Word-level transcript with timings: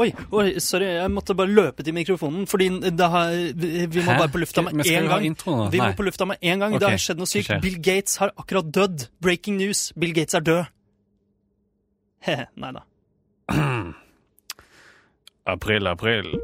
oi, 0.00 0.08
oi, 0.32 0.44
sorry, 0.64 0.86
jeg 0.96 1.10
måtte 1.12 1.34
bare 1.36 1.52
løpe 1.52 1.84
til 1.86 1.94
mikrofonen, 1.96 2.46
fordi 2.50 2.68
det 2.96 3.08
har, 3.12 3.32
vi 3.54 3.86
vi 3.86 4.02
må 4.04 4.12
Hæ? 4.12 4.18
bare 4.22 4.32
på 4.32 4.40
lufta 4.42 4.62
med 4.66 4.84
én 4.86 5.08
gang. 5.10 5.24
intro? 5.28 5.56
Vi 5.72 5.80
må 5.82 5.90
på 5.98 6.06
lufta 6.06 6.24
med 6.30 6.36
en 6.40 6.58
gang. 6.64 6.74
Okay. 6.74 6.80
Det 6.86 6.90
har 6.94 7.02
skjedd 7.06 7.20
noe 7.22 7.30
sykt. 7.30 7.52
Bill 7.64 7.78
Gates 7.84 8.16
har 8.22 8.32
akkurat 8.36 8.70
dødd. 8.74 9.08
Breaking 9.20 9.58
news. 9.60 9.90
Bill 9.98 10.14
Gates 10.16 10.34
er 10.34 10.40
død. 10.46 10.64
He-he, 12.26 12.46
nei 12.60 12.72
da. 12.76 12.86
April, 15.54 15.86
april. 15.86 16.34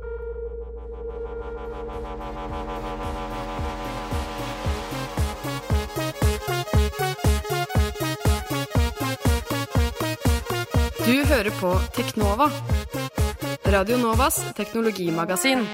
Du 11.06 11.24
hører 11.24 11.50
på 11.60 11.70
Teknova. 11.94 12.50
Radio 13.72 13.96
Novas 13.98 14.44
teknologimagasin. 14.56 15.66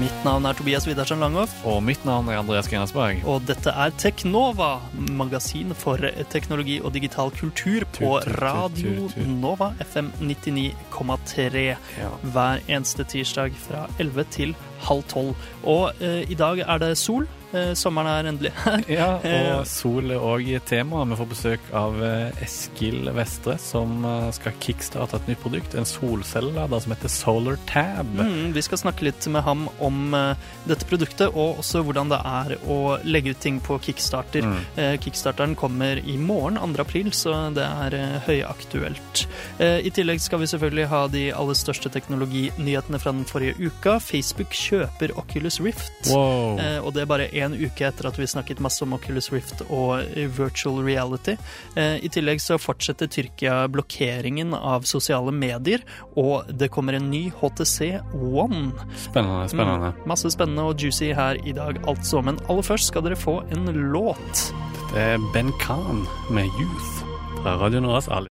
Mitt 0.00 0.24
navn 0.24 0.44
er 0.46 0.54
Tobias 0.54 0.86
Widersen 0.86 1.18
Langhoff, 1.22 1.52
Og 1.66 1.80
mitt 1.82 2.04
navn 2.04 2.28
er 2.28 2.38
Andreas 2.38 2.68
Grenesberg. 2.68 3.22
og 3.24 3.42
dette 3.46 3.70
er 3.70 3.90
Teknova, 3.98 4.80
magasin 5.10 5.72
for 5.74 5.96
teknologi 6.30 6.80
og 6.80 6.92
digital 6.94 7.30
kultur 7.30 7.84
på 7.92 8.18
Radio. 8.42 9.08
Nova 9.26 9.72
FM 9.80 10.10
99,3 10.20 11.76
Ja. 11.98 12.08
hver 12.22 12.60
eneste 12.68 13.04
tirsdag 13.04 13.52
fra 13.56 13.86
11 13.98 14.24
til 14.30 14.54
halv 14.80 15.02
12. 15.08 15.34
Og 15.64 15.92
eh, 16.00 16.30
i 16.30 16.34
dag 16.34 16.58
er 16.58 16.78
det 16.78 16.98
sol. 16.98 17.26
Eh, 17.54 17.72
sommeren 17.78 18.08
er 18.10 18.28
endelig 18.32 18.50
her. 18.64 18.82
Ja, 18.90 19.08
Eh, 19.26 19.52
og 19.58 19.66
sol 19.68 20.10
er 20.10 20.22
òg 20.22 20.48
tema. 20.66 21.04
Vi 21.06 21.16
får 21.18 21.28
besøk 21.30 21.68
av 21.76 21.96
eh, 22.04 22.42
Eskil 22.44 23.06
Vestre, 23.16 23.54
som 23.62 24.04
eh, 24.04 24.28
skal 24.34 24.54
kickstarte 24.62 25.16
et 25.20 25.28
nytt 25.30 25.40
produkt. 25.42 25.74
En 25.78 25.86
solcellelader 25.88 26.82
som 26.82 26.94
heter 26.94 27.12
Solar 27.12 27.58
Tab. 27.70 28.10
Mm, 28.18 28.52
vi 28.56 28.62
skal 28.66 28.80
snakke 28.82 29.06
litt 29.06 29.26
med 29.32 29.44
ham 29.46 29.66
om 29.82 30.14
eh, 30.14 30.48
dette 30.68 30.88
produktet, 30.90 31.30
og 31.32 31.62
også 31.62 31.82
hvordan 31.86 32.10
det 32.12 32.20
er 32.26 32.56
å 32.70 32.78
legge 33.06 33.34
ut 33.34 33.40
ting 33.42 33.60
på 33.64 33.78
Kickstarter. 33.86 34.46
Mm. 34.46 34.58
Eh, 34.76 34.92
Kickstarteren 35.02 35.54
kommer 35.58 36.00
i 36.02 36.16
morgen, 36.18 36.58
2. 36.60 36.82
april, 36.82 37.12
så 37.16 37.34
det 37.56 37.64
er 37.66 37.96
eh, 37.98 38.18
høyaktuelt. 38.26 39.24
Eh, 39.62 39.78
I 39.86 39.94
tillegg 39.94 40.20
skal 40.24 40.42
vi 40.42 40.50
selvfølgelig 40.50 40.88
ha 40.92 41.04
de 41.12 41.24
aller 41.34 41.58
største 41.58 41.90
teknologinyhetene 41.94 43.00
fra 43.02 43.14
den 43.16 43.26
forrige 43.28 43.56
uka. 43.70 43.96
Facebook 44.02 44.54
kjøper 44.56 45.14
Oculus 45.18 45.60
Rift. 45.64 46.10
Wow. 46.10 46.58
Eh, 46.60 46.78
og 46.82 46.92
det 46.96 47.06
er 47.06 47.10
bare 47.10 47.30
én 47.36 47.54
uke 47.56 47.86
etter 47.88 48.08
at 48.08 48.18
vi 48.18 48.28
snakket 48.28 48.62
masse 48.64 48.82
om 48.84 48.94
Oculus 48.96 49.30
Rift 49.32 49.62
og 49.66 50.04
virtual 50.36 50.82
reality. 50.86 51.36
Eh, 51.76 51.98
I 52.04 52.10
tillegg 52.12 52.40
så 52.42 52.58
fortsetter 52.60 53.10
Tyrkia 53.12 53.58
blokkeringen 53.72 54.54
av 54.56 54.86
sosiale 54.88 55.34
medier, 55.34 55.84
og 56.16 56.48
det 56.50 56.70
kommer 56.74 56.96
en 56.98 57.10
ny 57.10 57.26
HTC 57.40 58.00
One. 58.14 58.72
Spennende, 59.06 59.48
spennende. 59.52 59.92
Mm, 59.96 60.06
masse 60.12 60.32
spennende 60.34 60.68
og 60.70 60.80
juicy 60.82 61.12
her 61.16 61.40
i 61.44 61.54
dag, 61.56 61.80
altså. 61.88 62.22
Men 62.24 62.40
aller 62.48 62.66
først 62.66 62.92
skal 62.92 63.06
dere 63.06 63.18
få 63.18 63.40
en 63.54 63.68
låt. 63.92 64.46
Det 64.92 65.02
er 65.02 65.28
Ben 65.34 65.52
Khan 65.60 66.06
med 66.30 66.48
Youth 66.60 67.04
fra 67.42 67.58
Radio 67.60 67.80
Noras 67.84 68.08
Ali. 68.08 68.30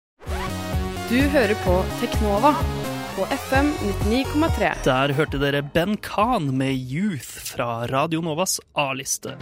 Du 1.10 1.20
hører 1.20 1.54
på 1.66 1.82
Teknova 2.00 2.54
på 3.16 3.26
FM 3.30 3.70
99,3. 4.04 4.70
Der 4.84 5.12
hørte 5.14 5.38
dere 5.38 5.62
Ben 5.62 5.96
Khan 6.02 6.50
med 6.58 6.74
Youth 6.74 7.46
fra 7.54 7.86
Radio 7.86 8.20
Novas 8.24 8.58
A-liste. 8.74 9.36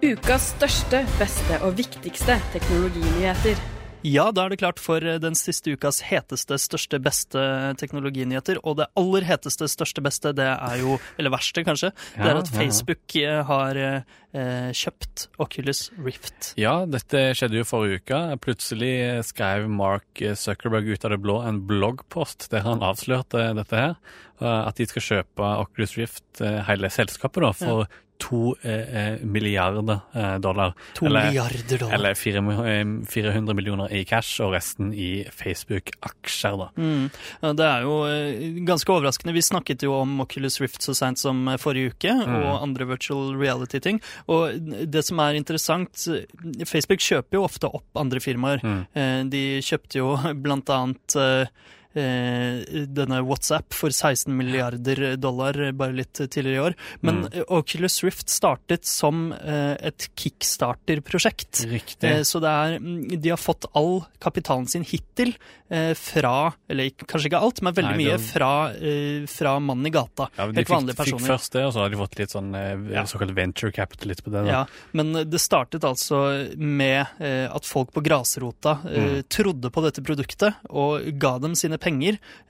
Ukas 0.00 0.52
største, 0.54 1.02
beste 1.18 1.60
og 1.66 1.76
viktigste 1.78 2.38
teknologinyheter. 2.54 3.77
Ja, 4.06 4.28
da 4.30 4.44
er 4.46 4.52
det 4.52 4.60
klart 4.60 4.78
for 4.78 5.02
den 5.02 5.34
siste 5.38 5.72
ukas 5.74 6.00
heteste, 6.06 6.54
største, 6.60 7.00
beste 7.02 7.40
teknologinyheter. 7.80 8.60
Og 8.62 8.76
det 8.78 8.86
aller 8.98 9.26
heteste, 9.26 9.66
største, 9.70 10.04
beste, 10.04 10.32
det 10.38 10.46
er 10.54 10.76
jo, 10.82 10.98
eller 11.18 11.34
verste 11.34 11.64
kanskje, 11.66 11.90
det 12.14 12.28
er 12.28 12.38
at 12.38 12.52
ja, 12.52 12.54
ja. 12.54 12.58
Facebook 12.60 13.16
eh, 13.18 13.40
har 13.48 13.80
eh, 13.82 14.70
kjøpt 14.78 15.26
Oculus 15.42 15.88
Rift. 15.98 16.52
Ja, 16.60 16.76
dette 16.86 17.24
skjedde 17.38 17.58
jo 17.60 17.66
forrige 17.68 18.02
uke. 18.04 18.22
Plutselig 18.44 18.94
skrev 19.26 19.66
Mark 19.72 20.22
Zuckerberg 20.38 20.92
ut 20.94 21.04
av 21.08 21.16
det 21.16 21.22
blå 21.24 21.40
en 21.48 21.62
bloggpost 21.68 22.50
der 22.54 22.66
han 22.68 22.84
avslørte 22.86 23.48
dette 23.58 23.82
her. 23.82 23.96
eh, 24.38 24.60
At 24.68 24.78
de 24.78 24.86
skal 24.86 25.08
kjøpe 25.10 25.54
Oculus 25.64 25.98
Rift, 25.98 26.28
eh, 26.40 26.60
hele 26.70 26.90
selskapet, 26.94 27.42
da, 27.42 27.50
for 27.56 27.88
to 28.28 28.54
eh, 28.62 28.94
eh, 29.02 29.18
milliarder 29.24 30.00
eh, 30.14 30.36
dollar. 30.44 30.74
To 30.98 31.06
Eller- 31.08 31.30
milliarder 31.30 31.78
dollar. 31.80 31.94
Eller 31.94 32.10
eh, 32.10 32.84
400 33.08 33.54
millioner 33.56 33.92
i 33.94 34.04
cash, 34.04 34.40
og 34.44 34.52
resten 34.52 34.92
i 34.92 35.24
Facebook-aksjer, 35.32 36.58
da. 36.60 36.68
Mm. 36.76 37.10
Ja, 37.42 37.52
Det 37.52 37.66
er 37.68 37.86
jo 37.86 37.94
eh, 38.08 38.60
ganske 38.68 38.92
overraskende. 38.92 39.34
Vi 39.36 39.42
snakket 39.44 39.82
jo 39.86 39.94
om 40.00 40.20
Oculus 40.24 40.60
Rift 40.60 40.82
så 40.84 40.94
seint 40.96 41.18
som 41.18 41.46
eh, 41.48 41.56
forrige 41.60 41.94
uke, 41.94 42.14
Mm. 42.28 42.34
og 42.44 42.62
andre 42.62 42.84
virtual 42.88 43.34
reality-ting. 43.38 44.00
Og 44.28 44.58
det 44.90 45.04
som 45.06 45.18
er 45.20 45.34
interessant, 45.38 45.94
eh, 46.12 46.64
Facebook 46.66 46.98
kjøper 47.00 47.38
jo 47.38 47.44
ofte 47.46 47.70
opp 47.72 47.86
andre 47.96 48.20
firmaer. 48.20 48.60
Mm. 48.62 48.86
Eh, 48.94 49.22
De 49.28 49.42
kjøpte 49.64 50.00
jo 50.02 50.16
blant 50.44 50.68
annet 50.68 51.16
eh, 51.16 51.26
eh, 51.28 51.46
denne 51.98 53.20
WhatsApp 53.26 53.74
for 53.76 53.90
16 53.94 54.32
milliarder 54.36 55.16
dollar 55.20 55.56
bare 55.76 55.96
litt 55.98 56.14
tidligere 56.14 56.54
i 56.58 56.64
år. 56.70 56.74
Men 57.02 57.18
Mm. 57.18 57.32
eh, 57.32 57.44
Oculus 57.48 58.02
Rift 58.04 58.28
startet 58.30 58.84
som 58.86 59.32
eh, 59.32 59.76
et 59.82 60.08
kickstarter-prosjekt. 60.16 61.64
Riktig. 61.66 62.04
Eh, 62.10 62.22
Så 62.22 62.40
det 62.40 62.48
er, 62.48 62.78
mm, 62.78 63.20
de 63.20 63.28
har 63.30 63.36
fått 63.40 63.64
all 63.74 64.04
kapitalen 64.20 64.66
sin 64.68 64.84
hittil 64.84 65.34
eh, 65.70 65.92
fra, 65.94 66.52
eller 66.68 66.90
kanskje 66.90 67.28
ikke 67.30 67.40
alt, 67.42 67.60
men 67.62 67.74
veldig 67.74 67.96
Nei, 67.96 68.04
mye 68.06 68.18
fra, 68.18 68.70
eh, 68.72 69.26
fra 69.28 69.58
mannen 69.60 69.86
i 69.86 69.90
gata. 69.90 70.28
Ja, 70.38 70.46
de 70.46 70.54
Helt 70.62 70.68
vanlige 70.68 70.96
fikk 70.96 71.20
først 71.20 71.52
det, 71.52 71.64
og 71.66 71.72
så 71.74 71.80
har 71.84 71.90
de 71.90 71.96
fått 72.00 72.18
litt 72.18 72.30
sånn 72.30 72.54
eh, 72.54 72.94
Ja. 72.94 73.02
såkalt 73.04 73.34
venture 73.34 73.70
capitalist 73.72 74.24
på 74.24 74.30
det. 74.32 74.44
Da. 74.46 74.50
Ja, 74.50 74.66
men 74.92 75.12
det 75.28 75.40
startet 75.40 75.82
altså 75.84 76.56
med 76.56 77.06
eh, 77.20 77.48
at 77.54 77.64
folk 77.64 77.92
på 77.92 78.02
grasrota 78.02 78.78
eh, 78.86 78.98
Mm. 79.08 79.22
trodde 79.28 79.70
på 79.70 79.82
dette 79.82 80.02
produktet 80.02 80.54
og 80.70 81.00
ga 81.18 81.38
dem 81.38 81.54
sine 81.54 81.76
penger 81.78 81.87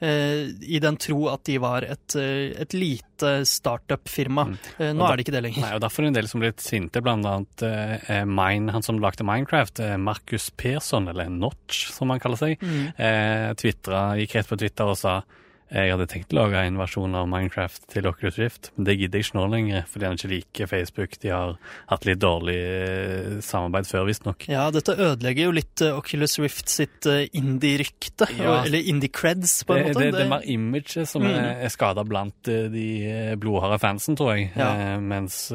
eh, 0.01 0.51
i 0.67 0.79
den 0.83 0.97
tro 0.97 1.29
at 1.33 1.45
de 1.45 1.59
var 1.63 1.83
et, 1.87 2.17
eh, 2.17 2.53
et 2.61 2.75
lite 2.75 3.45
startup-firma. 3.47 4.45
Mm. 4.49 4.59
Eh, 4.79 4.93
nå 4.93 4.99
da- 5.07 5.13
er 5.13 5.17
det 5.17 5.27
ikke 5.27 5.37
det 5.37 5.43
lenger. 5.45 5.61
Nei, 5.67 5.75
og 5.75 5.81
Derfor 5.81 6.03
er 6.03 6.07
det 6.07 6.09
en 6.17 6.19
del 6.23 6.29
som 6.29 6.41
ble 6.41 6.49
litt 6.53 6.61
sinte, 6.65 7.03
annet 7.03 7.63
eh, 7.63 8.25
Mine, 8.25 8.71
han 8.73 8.83
som 8.83 8.99
lagde 8.99 9.25
Minecraft, 9.25 9.81
eh, 9.81 9.97
Markus 9.97 10.51
Persson, 10.51 11.09
eller 11.09 11.29
Notch 11.29 11.91
som 11.93 12.11
han 12.11 12.21
kaller 12.21 12.37
seg, 12.37 12.59
Mm. 12.59 12.93
eh, 12.99 13.55
twittra, 13.55 14.17
gikk 14.19 14.35
rett 14.35 14.49
på 14.49 14.59
Twitter 14.59 14.85
og 14.85 14.97
sa 14.97 15.23
jeg 15.71 15.91
hadde 15.93 16.07
tenkt 16.09 16.33
å 16.33 16.39
lage 16.39 16.61
en 16.65 16.79
versjon 16.81 17.15
av 17.19 17.27
Minecraft 17.29 17.87
til 17.93 18.07
Oculus 18.09 18.39
Rift, 18.41 18.71
men 18.77 18.87
det 18.89 18.95
gidder 18.99 19.19
jeg 19.21 19.27
ikke 19.29 19.37
nå 19.39 19.47
lenger, 19.53 19.83
fordi 19.91 20.07
han 20.09 20.17
ikke 20.17 20.31
liker 20.33 20.71
Facebook. 20.71 21.19
De 21.21 21.29
har 21.35 21.57
hatt 21.91 22.07
litt 22.09 22.21
dårlig 22.23 22.57
eh, 22.57 23.35
samarbeid 23.45 23.89
før, 23.91 24.07
visstnok. 24.09 24.47
Ja, 24.49 24.69
dette 24.75 24.97
ødelegger 24.97 25.49
jo 25.51 25.57
litt 25.59 25.83
eh, 25.85 25.93
Oculus 25.99 26.39
Rift 26.41 26.73
sitt 26.73 27.07
eh, 27.11 27.27
indie-rykte, 27.37 28.31
Ja. 28.39 28.63
eller 28.65 28.81
indie-creds, 28.95 29.59
på 29.69 29.77
en 29.77 29.83
Det, 29.85 29.93
måte. 29.93 30.05
det, 30.07 30.13
det 30.17 30.25
er 30.25 30.33
mer 30.33 30.49
imaget 30.49 31.09
som 31.09 31.23
Mm. 31.29 31.35
er, 31.35 31.69
skada 31.69 32.05
blant 32.09 32.49
de 32.49 33.35
blodharde 33.37 33.79
fansen, 33.83 34.17
tror 34.17 34.37
jeg. 34.37 34.51
Ja. 34.57 34.97
Mens 35.01 35.51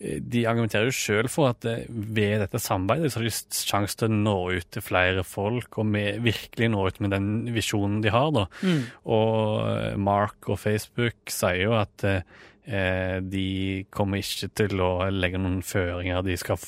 de 0.00 0.46
argumenterer 0.48 0.88
jo 0.88 0.96
sjøl 0.96 1.28
for 1.28 1.50
at 1.52 1.66
eh, 1.68 1.84
ved 1.88 2.40
dette 2.40 2.60
samarbeidet 2.62 3.10
så 3.12 3.20
har 3.20 3.26
de 3.26 3.32
sjanse 3.60 3.98
til 4.00 4.08
å 4.08 4.16
nå 4.16 4.36
ut 4.56 4.68
til 4.72 4.84
flere 4.84 5.24
folk, 5.28 5.76
og 5.82 5.90
med, 5.92 6.22
virkelig 6.24 6.70
nå 6.72 6.86
ut 6.88 7.00
med 7.04 7.12
den 7.12 7.26
visjonen 7.52 7.98
de 8.04 8.12
har. 8.14 8.30
da. 8.32 8.46
Mm. 8.64 8.86
Og 9.12 9.34
eh, 9.66 9.98
Mark 10.00 10.48
og 10.48 10.60
Facebook 10.62 11.34
sier 11.34 11.66
jo 11.66 11.76
at 11.76 12.06
eh, 12.08 12.24
de 12.64 13.84
kommer 13.90 14.20
ikke 14.22 14.48
til 14.54 14.80
å 14.82 14.90
legge 15.10 15.38
noen 15.40 15.60
føringer. 15.66 16.22
De 16.24 16.36
skal, 16.38 16.58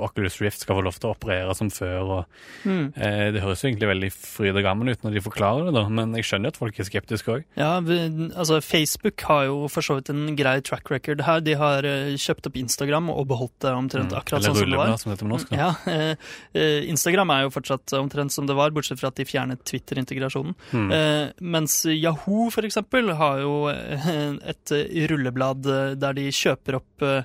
Oculus 0.00 0.40
Rift 0.42 0.60
skal 0.64 0.76
få 0.78 0.82
lov 0.84 0.98
til 1.00 1.10
å 1.10 1.14
operere 1.14 1.54
som 1.56 1.70
før. 1.70 2.00
og 2.20 2.26
Mm. 2.64 2.92
Eh, 2.96 3.30
Det 3.32 3.40
høres 3.42 3.62
jo 3.62 3.68
egentlig 3.70 3.88
veldig 3.88 4.10
fryd 4.12 4.56
og 4.56 4.62
gammen 4.64 4.88
ut 4.88 5.02
når 5.02 5.14
de 5.14 5.20
forklarer 5.24 5.64
det, 5.66 5.74
da, 5.74 5.88
men 5.88 6.12
jeg 6.14 6.24
skjønner 6.24 6.48
at 6.48 6.56
folk 6.56 6.78
er 6.78 6.84
skeptiske 6.84 7.28
òg. 7.32 7.44
Ja, 7.56 7.80
altså 7.80 8.60
Facebook 8.62 9.20
har 9.22 9.44
jo 9.46 9.68
for 9.68 9.80
så 9.82 9.96
vidt 9.98 10.10
en 10.10 10.36
grei 10.36 10.60
track 10.60 10.90
record 10.90 11.20
her. 11.22 11.40
De 11.40 11.54
har 11.54 11.84
eh, 11.84 12.14
kjøpt 12.20 12.46
opp 12.50 12.56
Instagram 12.60 13.10
og 13.10 13.28
beholdt 13.28 13.58
det 13.60 13.72
omtrent 13.74 14.12
akkurat 14.12 14.40
Mm. 14.40 14.46
Sånn 14.50 14.56
som 14.56 14.70
det 14.70 14.78
var. 14.78 14.96
som 14.98 15.12
heter 15.12 15.28
norsk. 15.28 15.50
Ja, 15.52 15.74
eh, 15.86 16.14
eh, 16.54 16.88
Instagram 16.90 17.30
er 17.30 17.42
jo 17.44 17.50
fortsatt 17.50 17.92
omtrent 17.98 18.32
som 18.32 18.46
det 18.46 18.56
var, 18.56 18.70
bortsett 18.70 18.98
fra 18.98 19.08
at 19.08 19.16
de 19.16 19.24
fjernet 19.24 19.62
Twitter-integrasjonen. 19.64 20.54
Mm. 20.72 20.90
Eh, 20.92 21.32
mens 21.40 21.84
Yahoo 21.86 22.50
for 22.50 22.62
eksempel 22.62 23.12
har 23.16 23.40
jo 23.40 23.68
eh, 23.68 24.36
et 24.50 24.72
eh, 24.72 24.86
rulleblad 25.20 25.68
eh, 25.68 25.94
der 26.00 26.16
de 26.16 26.26
kjøper 26.34 26.80
opp 26.80 27.04
eh, 27.06 27.22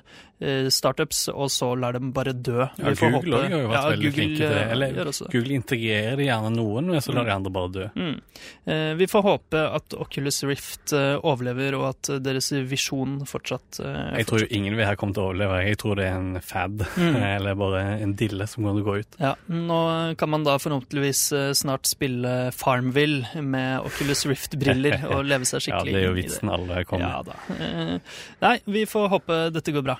startups, 0.70 1.28
og 1.32 1.48
så 1.50 1.70
lar 1.80 1.92
dem 1.96 2.10
bare 2.12 2.32
dø. 2.36 2.66
Ja, 2.76 2.92
Google 2.98 3.38
har 3.40 3.48
jo 3.50 3.68
vært 3.70 3.76
Ja, 3.76 3.82
veldig 3.88 4.02
Google, 4.02 4.12
flinke 4.12 4.36
til 4.36 4.48
det. 4.52 4.58
eh, 4.62 4.72
Eller 4.72 4.92
det. 4.98 5.14
Google 5.32 5.54
integrerer 5.56 6.22
gjerne 6.26 6.50
noen, 6.56 6.90
men 6.92 7.00
så 7.00 7.14
lar 7.16 7.24
de 7.24 7.32
andre 7.32 7.50
bare 7.56 7.70
dø. 7.72 7.86
Mm. 7.96 8.20
Eh, 8.66 8.94
vi 9.00 9.06
får 9.08 9.22
håpe 9.22 9.62
at 9.80 9.94
Oculus 9.96 10.42
Rift 10.44 10.92
eh, 10.92 11.16
overlever, 11.22 11.74
og 11.78 11.86
at 11.94 12.10
eh, 12.12 12.18
deres 12.20 12.50
visjon 12.68 13.22
fortsatt 13.26 13.80
eh, 13.80 14.18
Jeg 14.20 14.26
tror 14.28 14.38
fortsatt. 14.44 14.52
ingen 14.58 14.76
vil 14.76 14.84
her 14.86 14.96
komme 15.00 15.14
til 15.16 15.22
å 15.24 15.30
overleve. 15.30 15.62
Jeg 15.70 15.78
tror 15.80 15.96
det 15.96 16.04
er 16.10 16.18
en 16.20 16.40
fad, 16.44 16.84
Mm. 16.96 17.16
eller 17.36 17.54
bare 17.54 17.80
en 18.02 18.14
dille 18.14 18.46
som 18.46 18.62
kommer 18.64 18.80
til 18.80 18.84
å 18.84 18.90
gå 18.92 18.98
ut. 19.00 19.16
Ja, 19.20 19.34
Nå 19.48 20.16
kan 20.20 20.30
man 20.30 20.44
da 20.44 20.58
forhåpentligvis 20.60 21.24
eh, 21.32 21.52
snart 21.56 21.86
spille 21.88 22.50
Farmville 22.52 23.40
med 23.42 23.80
Oculus 23.88 24.26
Rift-briller 24.28 25.00
og 25.16 25.24
leve 25.24 25.44
seg 25.48 25.60
Ja, 25.62 25.80
skikkelig 25.80 25.92
det 25.96 26.02
er 26.02 26.08
jo 26.10 26.14
vitsen 26.20 26.52
alle 26.52 26.84
kommer. 26.84 27.08
Ja 27.08 27.22
da. 27.22 27.36
Eh, 27.56 27.98
nei, 28.44 28.56
vi 28.66 28.84
får 28.86 29.08
håpe 29.16 29.40
dette 29.54 29.72
går 29.72 29.82
bra. 29.86 29.96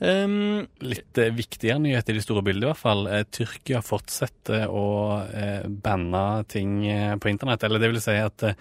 Um, 0.00 0.66
Litt 0.84 1.16
eh, 1.18 1.30
viktigere 1.32 1.78
nyhet 1.80 2.10
i 2.10 2.16
det 2.18 2.22
store 2.24 2.42
bildet, 2.44 2.66
i 2.66 2.68
hvert 2.68 2.80
fall. 2.82 3.06
Eh, 3.08 3.22
Tyrkia 3.32 3.78
fortsetter 3.80 4.66
å 4.68 4.82
eh, 5.32 5.64
banne 5.68 6.44
ting 6.52 6.82
eh, 6.90 7.14
på 7.16 7.30
internett. 7.32 7.64
Eller 7.64 7.80
det 7.80 7.88
vil 7.94 8.02
si 8.04 8.16
at 8.20 8.44
eh, 8.44 8.58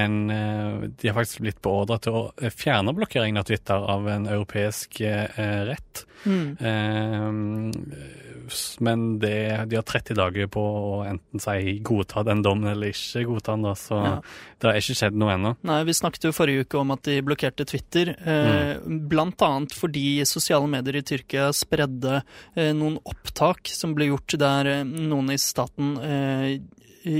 en, 0.00 0.16
eh, 0.32 0.86
de 0.88 1.10
har 1.10 1.18
faktisk 1.18 1.42
blitt 1.44 1.60
beordra 1.64 1.98
til 2.00 2.16
å 2.16 2.22
fjerne 2.56 2.94
blokkeringen 2.96 3.40
av 3.42 3.48
Twitter 3.50 3.84
av 3.96 4.08
en 4.14 4.26
europeisk 4.32 5.00
rett. 5.04 6.06
mm, 6.24 6.56
Eh, 6.58 7.28
s- 7.28 8.37
men 8.80 9.18
det, 9.22 9.32
de 9.70 9.76
har 9.78 9.84
30 9.86 10.14
dager 10.18 10.46
på 10.52 10.62
å 10.62 11.02
enten 11.08 11.40
si 11.42 11.74
godta 11.84 12.22
den 12.26 12.42
dommen 12.42 12.70
eller 12.72 12.92
ikke 12.94 13.24
godta 13.28 13.54
den. 13.56 13.66
Da, 13.68 13.74
så 13.78 13.98
Ja. 14.04 14.14
det 14.58 14.70
har 14.70 14.78
ikke 14.80 14.96
skjedd 15.00 15.18
noe 15.20 15.34
ennå. 15.36 15.56
nei, 15.62 15.78
vi 15.84 15.92
snakket 15.98 16.24
jo 16.28 16.32
forrige 16.32 16.64
uke 16.66 16.78
om 16.80 16.90
at 16.94 17.02
de 17.08 17.20
blokkerte 17.22 17.66
Twitter, 17.66 18.14
eh, 18.18 18.78
blant 18.86 19.40
annet 19.42 19.72
fordi 19.76 20.24
sosiale 20.26 20.68
medier 20.68 20.96
i 20.96 21.02
Tyrkia 21.02 21.50
spredde 21.52 22.22
eh, 22.56 22.72
noen 22.72 22.98
opptak 23.04 23.68
som 23.72 23.94
ble 23.94 24.10
gjort 24.12 24.38
der 24.38 24.66
eh, 24.66 24.84
noen 24.84 25.30
i 25.30 25.38
staten 25.38 25.96
eh, 26.02 26.58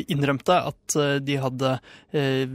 innrømte 0.09 0.55
at 0.71 0.85
eh, 1.01 1.19
de 1.25 1.37
hadde 1.41 1.71
eh, 2.13 2.47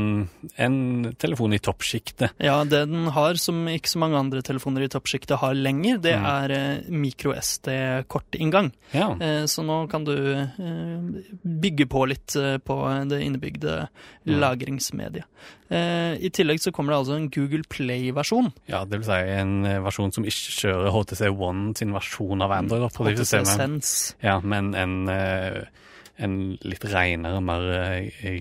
en 0.57 1.13
telefon 1.21 1.53
i 1.53 1.59
toppsjiktet. 1.63 2.33
Ja, 2.43 2.63
det 2.65 2.83
den 2.89 3.07
har, 3.15 3.37
som 3.39 3.61
ikke 3.71 3.87
så 3.93 3.99
mange 4.01 4.17
andre 4.19 4.41
telefoner 4.41 4.83
i 4.83 4.89
toppsjiktet 4.91 5.37
har 5.39 5.53
lenger, 5.55 6.01
det 6.03 6.15
Mm. 6.17 6.25
er 6.25 6.51
eh, 6.51 6.89
micro-SD-kortinngang. 6.89 8.71
Ja. 8.91 9.11
Så 9.47 9.63
nå 9.65 9.87
kan 9.91 10.03
du 10.07 10.15
bygge 11.43 11.87
på 11.87 12.05
litt 12.07 12.35
på 12.65 12.77
det 13.09 13.21
innebygde 13.23 13.87
Mm. 14.27 14.39
lagringsmediet. 14.41 15.23
Eh, 15.69 16.13
I 16.23 16.29
tillegg 16.31 16.61
så 16.63 16.71
kommer 16.71 16.93
det 16.93 16.99
altså 17.01 17.17
en 17.17 17.29
Google 17.33 17.65
Play-versjon. 17.67 18.53
ja, 18.71 18.83
det 18.85 19.01
vil 19.01 19.07
si 19.09 19.17
en 19.35 19.65
eh, 19.67 19.81
versjon 19.83 20.13
som 20.15 20.27
ikke 20.27 20.53
kjører 20.61 20.93
HTC 20.95 21.27
One 21.33 21.73
sin 21.75 21.91
versjon 21.95 22.45
av 22.45 22.53
Android. 22.55 22.87
HTC. 22.95 23.41
Sense. 23.45 24.15
Ja, 24.23 24.39
men 24.39 24.71
en, 24.79 24.95
eh, 25.11 25.65
en 26.17 26.37
litt 26.63 26.85
renere, 26.87 27.41
mer 27.43 27.67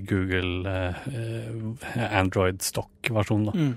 Google 0.06 0.94
Android-stokk-versjon, 1.96 3.50
da. 3.50 3.56
Mm. 3.56 3.75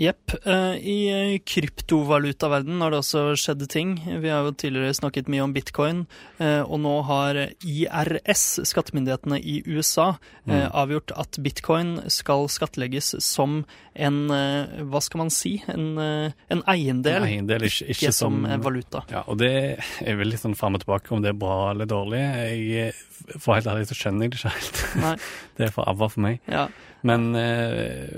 Jepp. 0.00 0.32
Eh, 0.46 0.76
I 0.82 0.96
eh, 1.12 1.38
kryptovalutaverdenen 1.46 2.80
har 2.82 2.90
det 2.94 3.00
også 3.02 3.22
skjedd 3.38 3.64
ting. 3.70 3.92
Vi 4.22 4.30
har 4.32 4.46
jo 4.46 4.54
tidligere 4.58 4.94
snakket 4.96 5.28
mye 5.30 5.44
om 5.44 5.52
bitcoin, 5.54 6.04
eh, 6.42 6.62
og 6.64 6.80
nå 6.82 6.94
har 7.06 7.38
IRS, 7.60 8.44
skattemyndighetene 8.68 9.38
i 9.42 9.60
USA, 9.66 10.14
Mm. 10.42 10.72
avgjort 10.74 11.12
at 11.16 11.36
bitcoin 11.38 12.00
skal 12.10 12.48
skattlegges 12.50 13.12
som 13.22 13.64
en 13.94 14.26
Hva 14.26 15.00
skal 15.00 15.18
man 15.18 15.30
si? 15.30 15.62
En, 15.68 15.98
en 15.98 16.62
eiendel, 16.66 17.22
En 17.22 17.28
eiendel, 17.28 17.62
ikke- 17.62 17.86
ikke 17.90 18.08
ikke 18.08 18.12
som 18.12 18.42
valuta. 18.64 19.04
Ja, 19.10 19.22
og 19.28 19.38
det 19.38 19.78
er 20.00 20.16
vel 20.16 20.28
litt 20.32 20.40
sånn 20.40 20.56
fram 20.56 20.74
og 20.74 20.80
tilbake 20.84 21.12
om 21.12 21.22
det 21.22 21.28
er 21.28 21.38
bra 21.38 21.70
eller 21.70 21.86
dårlig. 21.86 22.18
Jeg, 22.18 22.94
for 23.38 23.54
helt 23.54 23.66
ærlig 23.66 23.86
så 23.86 23.94
skjønner 23.94 24.22
jeg 24.22 24.30
det 24.32 24.40
ikke 24.40 24.56
helt. 24.56 24.96
Nei. 25.02 25.16
Det 25.56 25.66
er 25.68 25.70
for 25.70 25.84
avva 25.86 26.08
for 26.10 26.20
meg. 26.20 26.40
Ja. 26.48 26.66
Men 27.02 27.34
eh, 27.34 28.08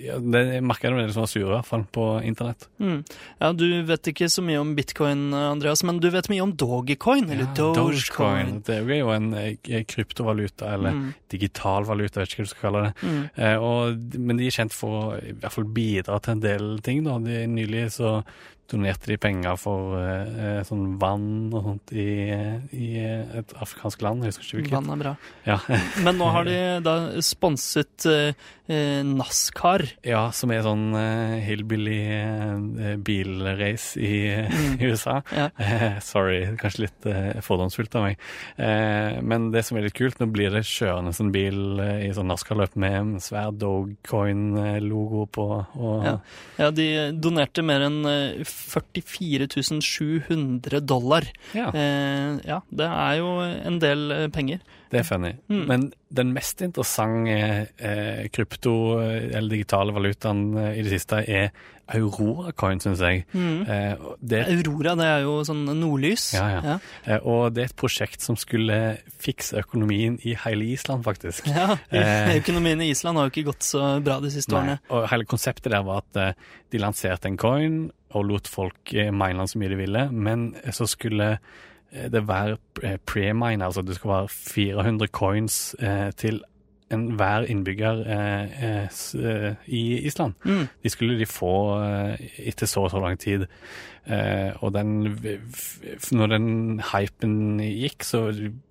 ja, 0.00 0.16
det, 0.18 0.40
jeg 0.54 0.64
merker 0.64 0.94
det 0.96 1.04
er 1.08 1.12
som 1.12 1.24
var 1.26 1.30
sure, 1.32 1.48
i 1.50 1.54
hvert 1.58 1.68
fall 1.68 1.82
på 1.92 2.04
internett. 2.24 2.66
Mm. 2.80 3.02
ja, 3.42 3.50
du 3.52 3.66
vet 3.88 4.10
ikke 4.12 4.28
så 4.32 4.42
mye 4.46 4.60
om 4.62 4.70
bitcoin, 4.78 5.26
Andreas, 5.36 5.82
men 5.84 5.98
du 6.00 6.08
vet 6.14 6.30
mye 6.32 6.42
om 6.46 6.54
Dogecoin, 6.56 7.28
eller 7.30 7.50
Dogecoin. 7.56 8.62
Det 8.66 8.78
er 8.80 8.94
jo 9.02 9.10
en 9.14 9.32
eh, 9.36 9.82
kryptovaluta, 9.84 10.74
eller 10.76 10.90
Mm. 10.90 11.12
digital 11.30 11.84
valuta, 11.86 12.20
vet 12.20 12.32
ikke 12.32 12.42
hva 12.42 12.46
du 12.48 12.50
skal 12.54 12.64
kalle 12.70 12.80
det. 12.86 12.94
Mm. 13.06 13.20
Eh, 13.36 13.56
og, 13.62 14.16
men 14.18 14.40
de 14.40 14.46
er 14.48 14.56
kjent 14.56 14.74
for 14.74 14.96
å 14.96 15.02
i 15.20 15.32
hvert 15.36 15.54
fall 15.54 15.68
bidra 15.76 16.18
til 16.24 16.32
en 16.38 16.40
del 16.42 16.66
ting. 16.82 17.04
da. 17.04 17.18
De, 17.22 17.44
nylig 17.46 17.84
så 17.94 18.22
donerte 18.70 19.10
de 19.10 19.16
penger 19.20 19.56
for 19.60 19.96
eh, 19.98 20.30
eh, 20.46 20.60
sånn 20.68 20.96
vann 21.02 21.50
og 21.52 21.64
sånt 21.66 21.92
i, 21.96 22.06
i 22.76 22.88
et 23.40 23.54
afrikansk 23.60 24.02
land. 24.06 24.24
Jeg 24.24 24.32
husker 24.34 24.46
ikke 24.46 24.60
hvilket. 24.62 24.76
Vann 24.78 24.94
er 24.94 25.02
bra. 25.04 25.14
Ja. 25.48 25.58
Men 26.06 26.18
nå 26.20 26.30
har 26.34 26.46
de 26.48 26.56
da 26.86 26.94
sponset 27.24 28.06
eh, 28.10 28.32
eh, 28.70 29.00
NASCAR. 29.06 29.84
ja, 30.06 30.22
som 30.36 30.52
er 30.54 30.62
sånn 30.66 30.86
eh, 30.98 31.36
hillbilly 31.48 32.00
eh, 32.14 32.96
bilrace 33.02 33.98
i, 34.00 34.16
Mm. 34.30 34.76
i 34.80 34.86
USA. 34.90 35.20
Ja. 35.34 35.48
Sorry, 36.04 36.42
kanskje 36.60 36.84
litt 36.84 37.06
fordomsfullt 37.44 37.94
av 37.98 38.04
meg. 38.06 38.20
Eh, 38.60 39.18
men 39.24 39.48
det 39.54 39.62
som 39.66 39.78
er 39.78 39.86
litt 39.86 39.96
kult, 39.98 40.18
nå 40.20 40.28
blir 40.32 40.52
det 40.54 40.62
kjørende 40.68 41.12
en 41.20 41.32
bil 41.34 41.80
i 41.80 42.10
sånn 42.16 42.28
NASCAR-løp 42.30 42.76
med 42.80 42.94
en 43.00 43.10
svær 43.22 43.50
Dogcoin-logo 43.56 45.26
på. 45.34 45.46
Og, 45.76 46.04
Ja. 46.04 46.14
Ja, 46.60 46.70
de 46.70 46.86
donerte 47.16 47.62
mer 47.64 47.80
enn 47.88 48.00
44 48.60 49.48
700 49.82 50.80
dollar. 50.86 51.26
ja. 51.56 51.70
Eh, 51.74 52.38
ja, 52.46 52.60
det 52.70 52.86
er 52.86 53.16
jo 53.20 53.32
en 53.42 53.78
del 53.82 54.10
eh, 54.12 54.28
penger. 54.28 54.60
Det 54.90 55.00
er 55.00 55.06
funny. 55.06 55.34
Mm. 55.48 55.64
Men 55.70 55.88
den 56.10 56.32
mest 56.34 56.62
interessante 56.66 57.68
eh, 57.78 58.24
krypto- 58.34 58.98
eller 59.00 59.48
digitale 59.52 59.92
valutaen 59.94 60.48
eh, 60.58 60.78
i 60.80 60.82
det 60.82 60.90
siste 60.96 61.20
er 61.30 61.52
Aurora 61.90 62.52
Coin, 62.54 62.78
syns 62.82 63.00
jeg. 63.02 63.24
Mm. 63.34 63.62
Eh, 63.66 64.02
det, 64.22 64.40
Aurora, 64.52 64.92
det 64.98 65.06
er 65.10 65.24
jo 65.24 65.36
sånn 65.46 65.64
nordlys. 65.78 66.28
Ja, 66.36 66.44
ja. 66.62 66.76
eh, 67.06 67.18
og 67.26 67.54
det 67.54 67.64
er 67.64 67.70
et 67.72 67.76
prosjekt 67.78 68.22
som 68.22 68.38
skulle 68.38 68.76
fikse 69.22 69.58
økonomien 69.62 70.18
i 70.26 70.36
hele 70.44 70.68
Island, 70.74 71.02
faktisk. 71.06 71.46
Ja, 71.50 71.76
Eh. 71.90 72.36
Økonomien 72.40 72.80
i 72.82 72.90
Island 72.92 73.18
har 73.18 73.26
jo 73.28 73.34
ikke 73.34 73.48
gått 73.50 73.66
så 73.66 73.96
bra 74.06 74.20
de 74.22 74.30
siste 74.30 74.54
Nei. 74.54 74.60
årene. 74.60 74.78
Og 74.94 75.08
hele 75.10 75.26
konseptet 75.30 75.70
der 75.74 75.82
var 75.86 76.02
at 76.04 76.20
eh, 76.22 76.32
de 76.70 76.78
lanserte 76.82 77.26
en 77.30 77.38
coin 77.40 77.80
og 78.10 78.26
lot 78.28 78.50
folk 78.50 78.94
eh, 78.94 79.12
mine 79.14 79.46
så 79.48 79.60
mye 79.60 79.72
de 79.72 79.80
ville, 79.80 80.06
men 80.12 80.50
så 80.74 80.86
skulle 80.90 81.32
eh, 81.34 82.08
det 82.12 82.26
være 82.28 82.58
pre-mine, 83.06 83.64
altså 83.64 83.82
det 83.82 83.98
skulle 83.98 84.22
være 84.22 84.28
400 84.28 85.12
coins 85.14 85.60
eh, 85.78 86.10
til 86.18 86.42
enhver 86.90 87.46
innbygger 87.50 88.00
eh, 88.06 88.64
eh, 88.66 89.02
eh, 89.20 89.52
i 89.70 89.82
Island. 90.08 90.34
Mm. 90.44 90.64
De 90.82 90.90
skulle 90.92 91.18
de 91.20 91.28
få 91.30 91.52
etter 92.42 92.66
så 92.70 92.86
og 92.86 92.90
så 92.94 93.02
lang 93.02 93.18
tid. 93.20 93.46
Eh, 94.10 94.50
og 94.64 94.72
den, 94.74 94.94
når 96.16 96.30
den 96.32 96.48
hypen 96.90 97.60
gikk, 97.62 98.02
så 98.08 98.22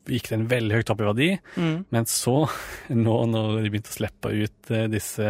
gikk 0.09 0.31
den 0.33 0.47
veldig 0.51 0.79
høyt 0.79 0.91
opp 0.91 1.03
i 1.03 1.07
verdi. 1.07 1.29
Mm. 1.55 1.77
Men 1.93 2.09
så, 2.09 2.41
nå 3.05 3.15
når 3.31 3.61
de 3.63 3.71
begynte 3.71 3.93
å 3.93 3.97
slippe 3.99 4.33
ut 4.35 4.73
disse 4.91 5.29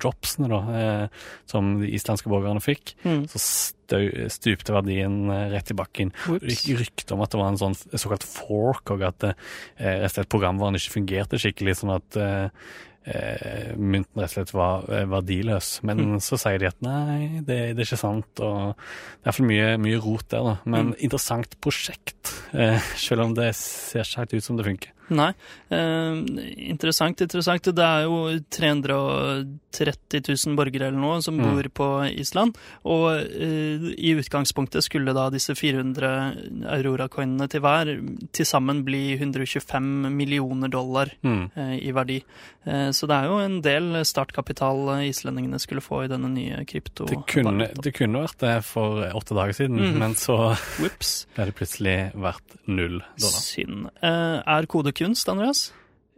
dropsene 0.00 0.48
da, 0.52 0.62
eh, 0.80 1.26
som 1.50 1.74
de 1.82 1.92
islandske 1.98 2.30
borgerne 2.32 2.62
fikk, 2.64 2.94
Mm. 3.04 3.22
så 3.32 3.38
stø, 3.90 4.28
stupte 4.30 4.72
verdien 4.76 5.16
eh, 5.34 5.48
rett 5.56 5.72
i 5.74 5.76
bakken. 5.78 6.12
Det 6.38 6.60
rykte 6.78 7.16
om 7.16 7.24
at 7.26 7.32
det 7.34 7.40
var 7.42 7.50
en 7.50 7.58
sånn 7.60 7.74
såkalt 7.90 8.22
fork, 8.26 8.94
og 8.94 9.02
at 9.02 9.26
eh, 9.32 10.22
programvaren 10.30 10.78
ikke 10.78 10.94
fungerte 11.00 11.40
skikkelig, 11.42 11.74
sånn 11.80 11.96
at 11.96 12.16
eh, 12.20 12.46
eh, 13.10 13.72
mynten 13.80 14.20
rett 14.22 14.30
og 14.30 14.36
slett 14.36 14.52
var 14.54 14.86
eh, 14.92 15.06
verdiløs. 15.10 15.70
Men 15.88 15.98
Mm. 16.00 16.20
så 16.22 16.38
sier 16.38 16.58
de 16.62 16.68
at 16.70 16.80
nei, 16.84 17.40
det, 17.42 17.74
det 17.74 17.82
er 17.82 17.88
ikke 17.88 17.98
sant, 18.00 18.40
og 18.44 18.76
det 18.76 19.26
er 19.26 19.32
iallfall 19.32 19.48
mye, 19.50 19.68
mye 19.82 20.00
rot 20.04 20.28
der, 20.30 20.46
da. 20.46 20.54
Men 20.64 20.92
Mm. 20.92 20.96
interessant 21.08 21.58
prosjekt, 21.60 22.34
eh, 22.54 22.78
selv 22.96 23.26
om 23.26 23.34
det 23.34 23.54
ser 23.58 24.04
ikke 24.06 24.22
helt 24.24 24.34
ut 24.38 24.44
som 24.46 24.56
det 24.60 24.66
funker. 24.70 24.92
Nei. 25.10 25.32
Eh, 25.70 26.20
interessant, 26.70 27.20
interessant. 27.20 27.62
Det 27.74 27.84
er 27.84 28.04
jo 28.06 28.40
330 28.50 30.22
000 30.46 30.56
borgere 30.58 30.88
eller 30.90 31.00
noe 31.00 31.20
som 31.22 31.36
Mm. 31.38 31.44
bor 31.50 31.68
på 31.74 31.88
Island. 32.18 32.56
Og 32.84 33.06
eh, 33.20 33.90
i 33.98 34.14
utgangspunktet 34.18 34.84
skulle 34.84 35.14
da 35.16 35.28
disse 35.30 35.54
400 35.54 36.66
Aurora-coinene 36.76 37.48
til 37.50 37.60
hver 37.64 37.90
til 38.32 38.46
sammen 38.46 38.84
bli 38.84 39.16
125 39.18 40.10
millioner 40.14 40.68
dollar 40.68 41.10
Mm. 41.22 41.50
eh, 41.56 41.76
i 41.88 41.92
verdi. 41.92 42.22
Eh, 42.66 42.90
så 42.92 43.06
det 43.08 43.16
er 43.16 43.24
jo 43.26 43.38
en 43.38 43.60
del 43.62 44.04
startkapital 44.04 44.88
eh, 45.00 45.08
islendingene 45.10 45.58
skulle 45.58 45.80
få 45.80 46.04
i 46.04 46.08
denne 46.08 46.28
nye 46.32 46.64
krypto. 46.64 47.06
Det 47.06 47.18
kunne, 47.26 47.68
det 47.74 47.94
kunne 47.94 48.22
vært 48.26 48.38
det 48.38 48.64
for 48.64 49.02
åtte 49.14 49.34
dager 49.34 49.52
siden, 49.56 49.78
mm. 49.80 49.98
men 49.98 50.14
så 50.14 50.54
ble 50.78 50.90
det 51.46 51.54
plutselig 51.56 51.96
verdt 52.14 52.56
null 52.68 53.00
dollar. 53.18 53.40
Synd. 53.40 53.88
Eh, 54.02 54.42
er 54.46 54.66
kode 54.70 54.92
kunst, 55.00 55.28
Andreas? 55.32 55.70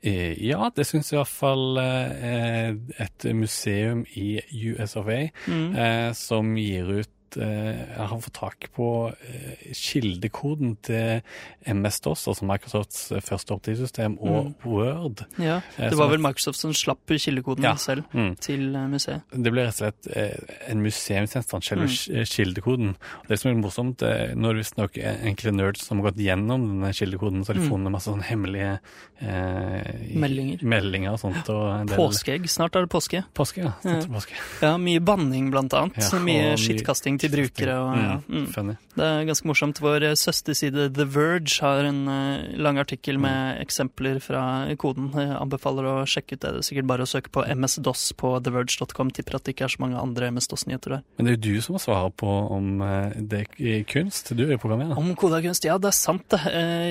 Eh, 0.03 0.35
Ja, 0.43 0.71
det 0.75 0.85
syns 0.89 1.13
i 1.13 1.17
hvert 1.17 1.31
fall 1.31 1.79
eh, 1.79 2.71
et 3.05 3.27
museum 3.39 4.05
i 4.19 4.41
US 4.73 4.97
of 4.99 5.07
A 5.09 5.29
Mm. 5.47 5.75
eh, 5.77 6.13
som 6.19 6.57
gir 6.59 6.91
ut 7.03 7.09
eh, 7.37 7.97
Jeg 7.97 8.09
har 8.09 8.21
fått 8.21 8.33
tak 8.35 8.69
på 8.75 8.87
eh, 9.13 9.73
kildekoden 9.73 10.77
til 10.83 11.23
MS-DOS, 11.67 12.27
altså 12.29 12.47
Microsofts 12.49 13.13
eh, 13.13 13.21
første 13.25 13.55
oppdragssystem, 13.55 14.19
og 14.21 14.55
Word. 14.65 15.25
Ja. 15.39 15.61
Eh, 15.79 15.91
Det 15.91 15.99
var 15.99 16.09
vel 16.11 16.19
Microsoft 16.23 16.59
som 16.59 16.73
slapp 16.73 17.07
kildekoden 17.07 17.63
Ja. 17.65 17.75
selv 17.77 18.05
Mm. 18.13 18.37
til 18.41 18.75
eh, 18.77 18.87
museet. 18.89 19.23
Det 19.33 19.53
ble 19.53 19.67
rett 19.67 19.81
og 19.81 19.93
slett 19.93 20.17
eh, 20.17 20.71
en 20.71 20.83
museumsgjenstand, 20.83 21.63
selve 21.65 21.87
Mm. 21.87 22.19
mm. 22.23 22.25
kildekoden. 22.27 22.97
Det 23.29 23.39
som 23.41 23.51
er 23.51 23.61
morsomt, 23.63 24.03
eh, 24.03 24.35
når 24.35 24.57
visstnok 24.63 24.99
enkle 24.99 25.53
nerds 25.53 25.85
som 25.87 25.99
har 26.01 26.11
gått 26.11 26.19
gjennom 26.21 26.67
denne 26.69 26.93
kildekoden, 26.93 27.45
så 27.45 27.53
har 27.53 27.55
de 27.55 27.61
Mm. 27.67 27.71
funnet 27.71 27.93
masse 27.93 28.11
sånne 28.11 28.25
hemmelige 28.25 28.79
eh, 29.21 30.17
Meldinger. 30.19 30.59
meldinger 30.63 31.13
og 31.13 31.21
sånt. 31.21 31.49
Og 31.49 31.87
del 31.87 31.97
Påskeegg. 31.97 32.49
Snart 32.51 32.75
er 32.77 32.87
det 32.87 32.91
påske. 32.91 33.25
Påske, 33.35 33.63
ja. 33.63 33.73
Snart 33.83 34.05
er 34.05 34.13
påske. 34.13 34.35
Ja, 34.63 34.77
Mye 34.83 35.01
banning, 35.01 35.51
blant 35.53 35.73
annet. 35.73 35.97
Ja, 35.97 36.19
mye 36.19 36.57
skittkasting 36.59 37.19
til 37.23 37.33
brukere. 37.33 37.77
Og, 37.79 37.97
ja. 37.97 38.17
Mm, 38.27 38.47
mm. 38.51 38.73
Det 38.93 39.07
er 39.09 39.25
ganske 39.31 39.49
morsomt. 39.49 39.79
Vår 39.81 40.05
eh, 40.11 40.17
søsterside 40.19 40.89
The 40.93 41.07
Verge 41.09 41.55
har 41.65 41.87
en 41.89 42.03
eh, 42.13 42.57
lang 42.61 42.79
artikkel 42.83 43.19
med 43.23 43.33
Mm. 43.33 43.63
eksempler 43.63 44.19
fra 44.21 44.41
koden. 44.79 45.07
Jeg 45.17 45.31
anbefaler 45.39 45.87
å 45.89 45.95
sjekke 46.09 46.37
ut 46.37 46.43
det. 46.43 46.51
Det 46.53 46.61
er 46.61 46.67
sikkert 46.67 46.89
bare 46.91 47.07
å 47.07 47.09
søke 47.09 47.31
på 47.33 47.45
MS-DOS 47.49 48.03
på 48.21 48.35
theverge.com. 48.45 49.11
Tipper 49.17 49.39
at 49.39 49.47
det 49.47 49.55
ikke 49.55 49.65
er 49.69 49.73
så 49.73 49.81
mange 49.83 49.97
andre 50.01 50.29
MS-DOS-nyheter 50.35 50.97
der. 50.99 51.03
Men 51.17 51.27
det 51.27 51.33
er 51.33 51.39
jo 51.39 51.43
du 51.57 51.65
som 51.65 51.79
har 51.79 51.85
svaret 51.87 52.17
på 52.21 52.29
om 52.59 52.83
eh, 52.85 53.17
det 53.33 53.45
er 53.57 53.85
kunst. 53.89 54.35
Du 54.37 54.45
er 54.45 54.53
jo 54.57 54.61
programmerer. 54.63 54.99
Om 55.01 55.15
kode 55.19 55.39
er 55.41 55.47
kunst? 55.49 55.65
Ja, 55.69 55.79
det 55.81 55.91
er 55.93 55.97
sant, 55.97 56.27
det. 56.33 56.43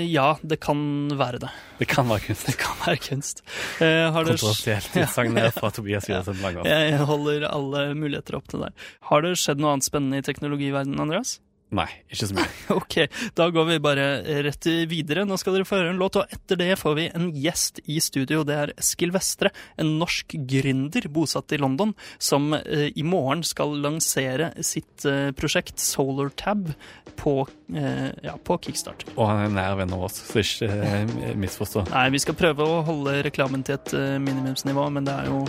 Ja, 0.10 0.32
det 0.42 0.60
kan 0.64 0.82
være 1.20 1.44
det. 1.46 1.52
Det 1.82 1.88
kan 1.92 2.10
være 2.10 2.26
kunst. 2.30 2.48
Det 2.50 2.58
kan 2.62 2.78
være 2.86 3.02
kunst. 3.06 3.44
Kontroversielt 3.80 4.96
utsagn 5.04 5.36
der 5.38 5.52
fra 5.60 5.72
Tobias 5.74 6.08
Langås. 6.10 6.66
Jeg 6.68 6.98
holder 7.10 7.46
alle 7.50 7.86
muligheter 7.98 8.38
opp 8.40 8.48
til 8.52 8.66
deg. 8.66 8.86
Har 9.12 9.24
det 9.26 9.36
skjedd 9.42 9.62
noe 9.62 9.76
annet 9.76 9.88
spennende 9.88 10.21
i 10.22 10.28
teknologiverdenen, 10.30 11.02
Andreas? 11.02 11.40
Nei, 11.72 11.88
ikke 12.12 12.28
så 12.28 12.36
mye. 12.36 12.50
Ok, 12.82 12.96
da 13.36 13.48
går 13.52 13.68
vi 13.70 13.78
bare 13.84 14.06
rett 14.44 14.68
videre. 14.92 15.24
Nå 15.28 15.38
skal 15.40 15.56
dere 15.56 15.68
få 15.68 15.78
høre 15.80 15.94
en 15.94 16.02
låt, 16.02 16.18
og 16.20 16.34
etter 16.36 16.60
det 16.60 16.76
får 16.80 16.98
vi 16.98 17.06
en 17.16 17.30
gjest 17.32 17.80
i 17.88 18.00
studio. 18.04 18.44
Det 18.48 18.58
er 18.58 18.74
Eskil 18.76 19.14
Vestre, 19.16 19.54
en 19.80 19.94
norsk 20.02 20.36
gründer 20.52 21.08
bosatt 21.12 21.56
i 21.56 21.60
London, 21.62 21.94
som 22.20 22.52
eh, 22.58 22.90
i 22.92 23.06
morgen 23.08 23.44
skal 23.48 23.78
lansere 23.84 24.52
sitt 24.68 25.08
eh, 25.08 25.32
prosjekt 25.36 25.80
SolarTab 25.80 26.74
på, 27.16 27.36
eh, 27.76 28.10
ja, 28.28 28.36
på 28.36 28.60
Kickstart. 28.66 29.08
Og 29.16 29.24
han 29.30 29.40
er 29.40 29.48
en 29.48 29.58
nær 29.62 29.80
venn 29.80 29.96
av 29.96 30.08
oss, 30.10 30.20
så 30.28 30.44
ikke 30.44 30.72
eh, 30.76 31.36
misforstå. 31.40 31.88
Nei, 31.94 32.08
vi 32.12 32.24
skal 32.24 32.36
prøve 32.40 32.68
å 32.68 32.82
holde 32.88 33.22
reklamen 33.28 33.64
til 33.68 33.80
et 33.80 33.96
eh, 33.96 34.18
minimumsnivå, 34.20 34.90
men 34.92 35.08
det 35.08 35.16
er 35.24 35.32
jo 35.32 35.46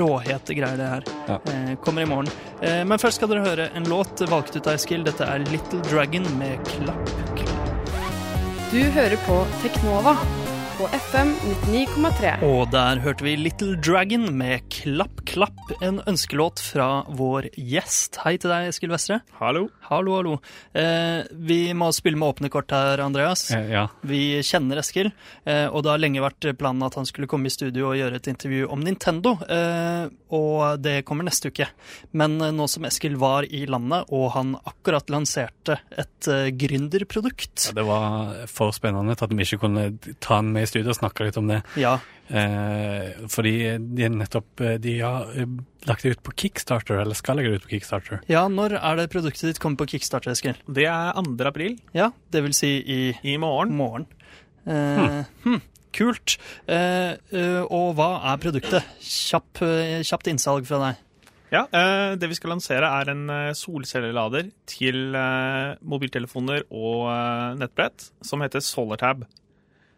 råhete 0.00 0.54
greier, 0.54 0.76
det 0.76 0.88
her. 0.88 1.04
Ja. 1.26 1.40
Eh, 1.52 1.76
kommer 1.84 2.02
i 2.02 2.06
morgen. 2.06 2.28
Eh, 2.62 2.84
men 2.84 2.98
først 2.98 3.20
skal 3.20 3.30
dere 3.32 3.44
høre 3.44 3.68
en 3.74 3.88
låt 3.88 4.20
valgt 4.30 4.56
ut 4.56 4.66
av 4.66 4.74
Eskil. 4.74 5.04
Dette 5.06 5.24
er 5.24 5.44
Little 5.50 5.80
Dragon 5.90 6.26
med 6.38 6.60
Klapp 6.68 7.14
Klapp. 7.36 7.56
Du 8.70 8.82
hører 8.94 9.16
på 9.26 9.40
Teknova 9.64 10.16
på 10.80 10.86
FM 10.96 11.34
99,3. 11.68 12.30
Og 12.46 12.70
der 12.72 13.00
hørte 13.04 13.24
vi 13.26 13.34
Little 13.36 13.74
Dragon 13.84 14.22
med 14.38 14.62
Klapp 14.72 15.18
Klapp, 15.28 15.58
en 15.84 15.98
ønskelåt 16.08 16.58
fra 16.64 17.02
vår 17.14 17.50
gjest. 17.54 18.16
Hei 18.24 18.32
til 18.40 18.48
deg, 18.50 18.70
Eskil 18.72 18.90
Vestre. 18.90 19.18
Hallo. 19.36 19.66
Hallo, 19.90 20.14
hallo. 20.16 20.32
Eh, 20.74 21.26
vi 21.36 21.58
må 21.76 21.90
spille 21.94 22.16
med 22.18 22.32
åpne 22.32 22.50
kort 22.50 22.72
her, 22.74 23.02
Andreas. 23.04 23.44
Eh, 23.54 23.68
Ja. 23.70 23.84
Vi 24.02 24.40
kjenner 24.42 24.80
Eskil, 24.80 25.12
eh, 25.44 25.66
og 25.68 25.84
det 25.84 25.90
har 25.92 26.00
lenge 26.00 26.22
vært 26.24 26.48
planen 26.58 26.82
at 26.86 26.96
han 26.96 27.04
skulle 27.06 27.28
komme 27.28 27.46
i 27.46 27.52
studio 27.54 27.90
og 27.90 27.98
gjøre 28.00 28.16
et 28.16 28.30
intervju 28.32 28.70
om 28.72 28.80
Nintendo. 28.80 29.36
Eh, 29.48 30.08
og 30.32 30.80
det 30.80 31.04
kommer 31.04 31.28
neste 31.28 31.50
uke. 31.52 31.68
Men 32.12 32.40
eh, 32.40 32.50
nå 32.56 32.66
som 32.70 32.88
Eskil 32.88 33.16
var 33.20 33.44
i 33.44 33.66
landet, 33.66 34.08
og 34.10 34.30
han 34.32 34.56
akkurat 34.64 35.10
lanserte 35.12 35.76
et 35.92 36.26
eh, 36.30 36.48
gründerprodukt 36.56 37.68
Ja, 37.68 37.76
Det 37.76 37.86
var 37.86 38.46
for 38.48 38.72
spennende 38.72 39.14
til 39.18 39.28
at 39.28 39.36
vi 39.36 39.44
ikke 39.44 39.60
kunne 39.68 39.86
ta 40.20 40.40
han 40.40 40.50
med 40.54 40.64
i 40.66 40.69
studio 40.70 40.94
og 40.94 40.98
snakka 41.00 41.26
litt 41.28 41.38
om 41.42 41.50
det. 41.52 41.62
Ja, 41.80 41.98
Eh, 42.30 43.24
fordi 43.26 43.52
de 43.98 44.06
nettopp 44.14 44.60
eh, 44.62 44.76
De 44.78 44.92
har 45.02 45.32
eh, 45.34 45.48
lagt 45.88 46.04
det 46.06 46.12
ut 46.12 46.20
på 46.22 46.30
Kickstarter, 46.38 47.00
eller 47.02 47.18
skal 47.18 47.40
legge 47.40 47.50
det 47.50 47.58
ut 47.58 47.64
på 47.64 47.72
Kickstarter. 47.72 48.20
ja, 48.30 48.44
når 48.46 48.76
er 48.78 49.00
det 49.00 49.08
produktet 49.10 49.48
ditt 49.48 49.58
kommer 49.58 49.80
på 49.80 49.88
Kickstarter, 49.90 50.30
Eskil? 50.30 50.54
Det 50.70 50.84
er 50.86 51.10
2. 51.18 51.34
april 51.50 51.74
Ja, 51.92 52.12
det 52.30 52.44
vil 52.44 52.54
si 52.54 52.70
i 52.86 53.00
i 53.26 53.34
morgen. 53.36 53.74
morgen. 53.74 54.06
Eh, 54.62 55.24
hm, 55.42 55.58
kult. 55.90 56.36
Eh, 56.70 57.16
eh, 57.34 57.60
og 57.66 57.96
hva 57.98 58.12
er 58.30 58.38
produktet? 58.46 58.86
Kjapp, 59.02 59.64
kjapt 60.06 60.30
innsalg 60.30 60.70
fra 60.70 60.78
deg. 60.86 61.02
Ja, 61.50 61.64
eh, 61.74 62.14
Det 62.14 62.28
vi 62.30 62.38
skal 62.38 62.54
lansere, 62.54 62.86
er 63.00 63.10
en 63.10 63.26
solcellelader 63.58 64.52
til 64.70 65.10
mobiltelefoner 65.82 66.62
og 66.70 67.10
nettbrett 67.58 68.12
som 68.22 68.40
heter 68.46 68.62
SolarTab. 68.62 69.26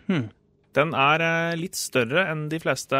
Hmm. 0.08 0.30
Den 0.76 0.94
er 0.96 1.24
eh, 1.24 1.58
litt 1.60 1.76
større 1.76 2.26
enn 2.30 2.46
de 2.52 2.60
fleste 2.62 2.98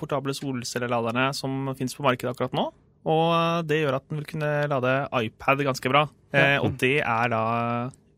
portable 0.00 0.34
solcelleladerne 0.36 1.30
som 1.36 1.72
finnes 1.76 1.96
på 1.96 2.04
markedet 2.06 2.32
akkurat 2.32 2.56
nå. 2.56 2.70
Og 3.10 3.26
eh, 3.36 3.60
det 3.68 3.82
gjør 3.82 3.98
at 3.98 4.06
den 4.08 4.20
vil 4.20 4.30
kunne 4.32 4.52
lade 4.72 4.94
iPad 5.20 5.64
ganske 5.68 5.92
bra. 5.92 6.06
Eh, 6.32 6.56
og 6.62 6.78
det 6.80 6.98
er 7.02 7.32
da 7.32 7.42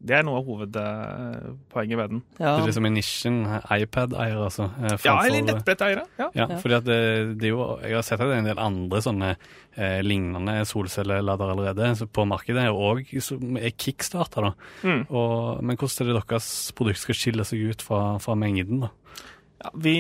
det 0.03 0.17
er 0.19 0.25
noe 0.27 0.41
av 0.41 0.47
hovedpoenget 0.49 1.99
ved 2.01 2.09
den. 2.11 2.23
Ja, 2.41 2.57
Det 2.57 2.63
er 2.65 2.69
liksom 2.71 2.87
i 2.89 2.91
nisjen 2.97 3.37
eh, 3.47 3.67
iPad-eier, 3.85 4.41
altså. 4.49 4.67
eh, 4.83 4.97
Ja, 5.05 5.15
eller 5.25 5.45
nettbretteiere. 5.47 6.05
Ja. 6.19 6.29
Ja, 6.35 6.47
Ja. 6.51 6.59
fordi 6.59 6.75
at 6.81 6.85
det, 6.89 6.99
det 7.39 7.47
er 7.47 7.53
jo, 7.55 7.67
jeg 7.83 7.95
har 7.95 8.03
sett 8.03 8.21
at 8.21 8.27
det 8.27 8.35
er 8.35 8.43
en 8.43 8.51
del 8.51 8.59
andre 8.59 9.03
sånne 9.05 9.31
eh, 9.77 10.01
lignende 10.03 10.57
solcelleladere 10.67 11.55
allerede 11.55 11.93
så 12.01 12.07
på 12.11 12.27
markedet, 12.27 12.67
og 12.75 13.05
som 13.23 13.57
er 13.57 13.71
kickstarta. 13.79 14.41
da. 14.49 14.53
Mm. 14.83 15.07
Og, 15.11 15.63
men 15.63 15.77
hvordan 15.79 16.09
er 16.09 16.13
det 16.13 16.25
deres 16.29 16.51
produkt 16.75 16.99
skal 17.05 17.15
skille 17.15 17.45
seg 17.47 17.63
ut 17.71 17.83
fra, 17.87 18.19
fra 18.19 18.35
mengden? 18.35 18.81
da? 18.87 18.91
Ja, 19.63 19.71
vi, 19.79 19.95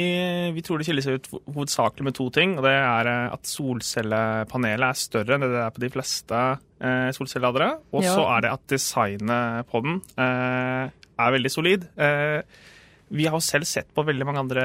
vi 0.56 0.62
tror 0.66 0.80
det 0.80 0.88
skiller 0.88 1.04
seg 1.06 1.20
ut 1.20 1.28
hovedsakelig 1.54 2.02
med 2.08 2.14
to 2.18 2.24
ting. 2.34 2.56
og 2.58 2.64
Det 2.66 2.72
er 2.74 3.06
eh, 3.06 3.32
at 3.36 3.46
solcellepanelet 3.46 4.88
er 4.88 4.98
større 4.98 5.36
enn 5.36 5.44
det 5.46 5.52
det 5.54 5.62
er 5.62 5.74
på 5.76 5.82
de 5.84 5.90
fleste 5.94 6.40
solcelleladere. 7.14 7.70
Og 7.94 8.02
så 8.02 8.18
Ja. 8.18 8.36
er 8.36 8.40
det 8.46 8.50
at 8.52 8.66
designet 8.72 9.66
på 9.70 9.82
den 9.84 10.00
eh, 10.18 10.90
er 11.22 11.34
veldig 11.36 11.50
solid. 11.54 11.88
Eh, 11.96 12.42
vi 13.12 13.26
har 13.28 13.36
jo 13.36 13.44
selv 13.44 13.66
sett 13.68 13.90
på 13.94 14.04
veldig 14.08 14.24
mange 14.24 14.40
andre 14.40 14.62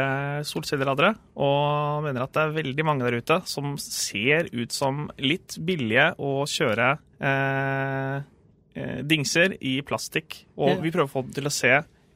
solcelleladere 0.47 1.09
og 1.35 2.03
mener 2.05 2.23
at 2.23 2.31
det 2.31 2.43
er 2.45 2.63
veldig 2.63 2.85
mange 2.87 3.03
der 3.03 3.17
ute 3.19 3.41
som 3.45 3.73
ser 3.77 4.47
ut 4.53 4.71
som 4.71 5.09
litt 5.19 5.57
billige 5.59 6.13
å 6.17 6.45
kjøre 6.47 6.93
eh, 7.19 8.21
eh, 8.77 9.01
dingser 9.03 9.57
i 9.61 9.81
plastikk. 9.83 10.45
Og 10.57 10.79
vi 10.81 10.91
prøver 10.95 11.09
å 11.09 11.11
få 11.11 11.25
den 11.27 11.33
til 11.35 11.49
å 11.49 11.53
se 11.53 11.73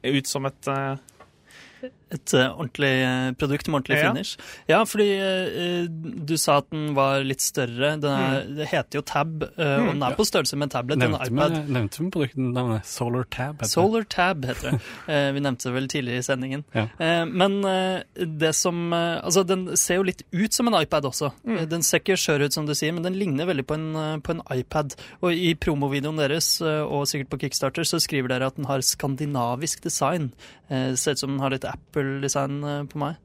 ut 0.08 0.26
som 0.26 0.46
et 0.48 0.68
eh, 0.72 1.90
Et 2.12 2.34
eh, 2.36 2.48
ordentlig 2.50 2.92
eh, 3.06 3.30
produkt 3.40 3.68
med 3.68 3.78
ordentlig 3.80 4.00
finish. 4.02 4.36
Ja, 4.68 4.82
fordi 4.88 5.08
uh, 5.16 5.86
du 5.88 6.34
sa 6.40 6.58
at 6.60 6.68
den 6.72 6.92
var 6.96 7.24
litt 7.24 7.42
større. 7.44 7.94
Den 8.02 8.10
er, 8.12 8.42
Det 8.58 8.68
heter 8.72 9.00
jo 9.00 9.04
Tab, 9.08 9.46
eh, 9.56 9.76
og 9.80 9.92
den 9.94 10.04
er 10.04 10.16
på 10.18 10.26
størrelse 10.28 10.58
med 10.58 10.68
en 10.68 10.74
tablet. 10.76 11.00
En 11.00 11.14
Nevnte 11.14 11.30
iPad. 11.30 11.56
vi, 11.56 11.76
nevnte 11.78 12.72
vi 12.72 12.80
Solar 12.88 13.24
Tab? 13.32 13.64
Solar 13.68 14.04
Tab 14.12 14.44
heter 14.48 14.70
det. 14.74 14.80
uh, 15.08 15.30
vi 15.36 15.44
nevnte 15.44 15.70
det 15.70 15.74
vel 15.78 15.88
tidligere 15.92 16.22
i 16.22 16.26
sendingen. 16.26 16.64
Ja. 16.76 16.86
Men 17.28 17.60
det 17.62 18.52
som 18.56 18.92
Altså, 18.92 19.42
den 19.46 19.76
ser 19.78 20.00
jo 20.00 20.04
litt 20.06 20.22
ut 20.32 20.54
som 20.54 20.68
en 20.68 20.76
iPad 20.78 21.06
også. 21.08 21.30
Eh, 21.48 21.64
Den 21.70 21.84
ser 21.86 22.02
ikke 22.02 22.18
skjør 22.20 22.46
ut, 22.46 22.54
som 22.54 22.66
du 22.68 22.74
sier, 22.76 22.92
men 22.94 23.04
den 23.06 23.16
ligner 23.18 23.48
veldig 23.48 23.64
på 23.68 23.76
en, 23.78 23.88
på 24.24 24.34
en 24.34 24.42
iPad. 24.52 24.96
Og 25.22 25.32
i 25.32 25.52
promovideoen 25.58 26.20
deres, 26.20 26.54
og 26.62 27.06
sikkert 27.10 27.32
på 27.32 27.40
Kickstarter, 27.44 27.86
så 27.88 28.00
skriver 28.02 28.32
dere 28.32 28.50
at 28.50 28.58
den 28.58 28.68
har 28.68 28.84
skandinavisk 28.84 29.82
design. 29.84 30.30
Ser 30.68 31.16
ut 31.16 31.22
som 31.22 31.34
den 31.34 31.42
har 31.42 31.54
litt 31.54 31.66
Apple-design 31.68 32.01
eh, 32.06 32.86
på 32.90 33.00
meg. 33.02 33.16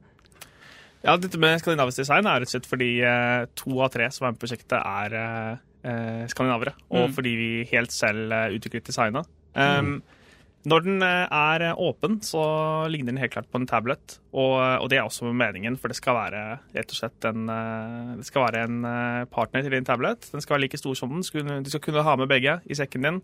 Ja, 1.04 1.14
dette 1.16 1.38
med 1.38 1.60
skandinavisk 1.62 2.02
design 2.02 2.26
er 2.26 2.40
rett 2.42 2.50
og 2.50 2.56
slett 2.56 2.68
fordi 2.68 2.90
eh, 3.06 3.46
to 3.58 3.76
av 3.84 3.92
tre 3.94 4.08
som 4.10 4.26
er 4.26 4.32
med 4.32 4.40
på 4.40 4.46
prosjektet, 4.46 4.78
er 4.82 5.14
eh, 5.86 6.26
skandinavere. 6.30 6.74
Og 6.90 7.08
Mm. 7.08 7.14
fordi 7.14 7.34
vi 7.38 7.50
helt 7.70 7.92
selv 7.94 8.32
utviklet 8.56 8.88
designet. 8.90 9.26
Um, 9.54 10.02
Når 10.66 10.82
den 10.84 11.02
er 11.02 11.62
åpen, 11.78 12.18
så 12.20 12.90
ligner 12.90 13.12
den 13.12 13.20
helt 13.22 13.32
klart 13.32 13.46
på 13.48 13.56
en 13.60 13.66
tablet. 13.66 14.18
Og, 14.34 14.58
og 14.82 14.88
det 14.90 14.98
er 14.98 15.06
også 15.06 15.30
meningen, 15.32 15.78
for 15.78 15.88
det 15.88 15.96
skal 15.96 16.14
være 16.18 16.58
rett 16.74 16.90
og 16.90 16.98
slett 16.98 17.24
en, 17.30 17.46
det 18.18 18.26
skal 18.26 18.42
være 18.42 18.64
en 18.66 18.82
partner 19.30 19.62
til 19.62 19.70
din 19.70 19.86
tablet. 19.86 20.28
Den 20.32 20.42
skal 20.42 20.58
være 20.58 20.66
like 20.66 20.76
stor 20.76 20.98
som 20.98 21.14
den. 21.14 21.62
Du 21.62 21.70
skal 21.70 21.80
kunne 21.80 22.02
ha 22.02 22.16
med 22.16 22.28
begge 22.28 22.58
i 22.66 22.74
sekken 22.74 23.06
din. 23.06 23.22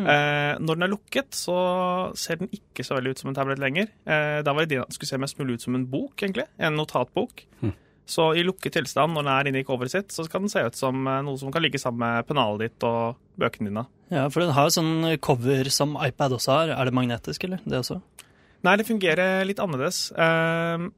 Eh, 0.00 0.52
når 0.58 0.78
den 0.78 0.86
er 0.86 0.92
lukket, 0.92 1.30
så 1.36 1.56
ser 2.18 2.40
den 2.40 2.50
ikke 2.54 2.86
så 2.86 2.98
veldig 2.98 3.14
ut 3.14 3.22
som 3.22 3.30
en 3.30 3.38
tablet 3.38 3.62
lenger. 3.62 3.90
Eh, 4.04 4.40
da 4.46 4.54
var 4.54 4.66
ideen 4.66 4.82
at 4.82 4.90
den 4.90 4.98
skulle 4.98 5.12
se 5.12 5.20
mest 5.22 5.38
mulig 5.38 5.58
ut 5.58 5.66
som 5.66 5.78
en 5.78 5.86
bok, 5.90 6.16
egentlig. 6.18 6.48
En 6.58 6.78
notatbok. 6.78 7.44
Så 8.04 8.34
i 8.36 8.42
lukket 8.44 8.74
tilstand, 8.76 9.14
når 9.14 9.24
den 9.24 9.32
er 9.32 9.48
inne 9.48 9.60
i 9.62 9.66
coveret 9.66 9.94
sitt, 9.94 10.10
så 10.12 10.26
skal 10.26 10.44
den 10.44 10.52
se 10.52 10.60
ut 10.66 10.76
som 10.76 11.06
eh, 11.08 11.22
noe 11.24 11.40
som 11.40 11.52
kan 11.54 11.64
ligge 11.64 11.80
sammen 11.80 12.02
med 12.04 12.26
pennalet 12.28 12.66
ditt 12.66 12.84
og 12.88 13.20
bøkene 13.40 13.70
dine. 13.70 13.86
Ja, 14.12 14.26
for 14.28 14.44
den 14.44 14.52
har 14.56 14.68
jo 14.68 14.74
sånn 14.74 15.06
cover 15.24 15.70
som 15.72 15.96
iPad 15.96 16.36
også 16.36 16.58
har. 16.58 16.74
Er 16.74 16.90
det 16.90 16.96
magnetisk, 16.96 17.46
eller? 17.48 17.62
Det 17.64 17.80
også? 17.80 18.02
Nei, 18.64 18.76
det 18.80 18.88
fungerer 18.88 19.44
litt 19.48 19.60
annerledes. 19.60 20.10
Eh, 20.12 20.88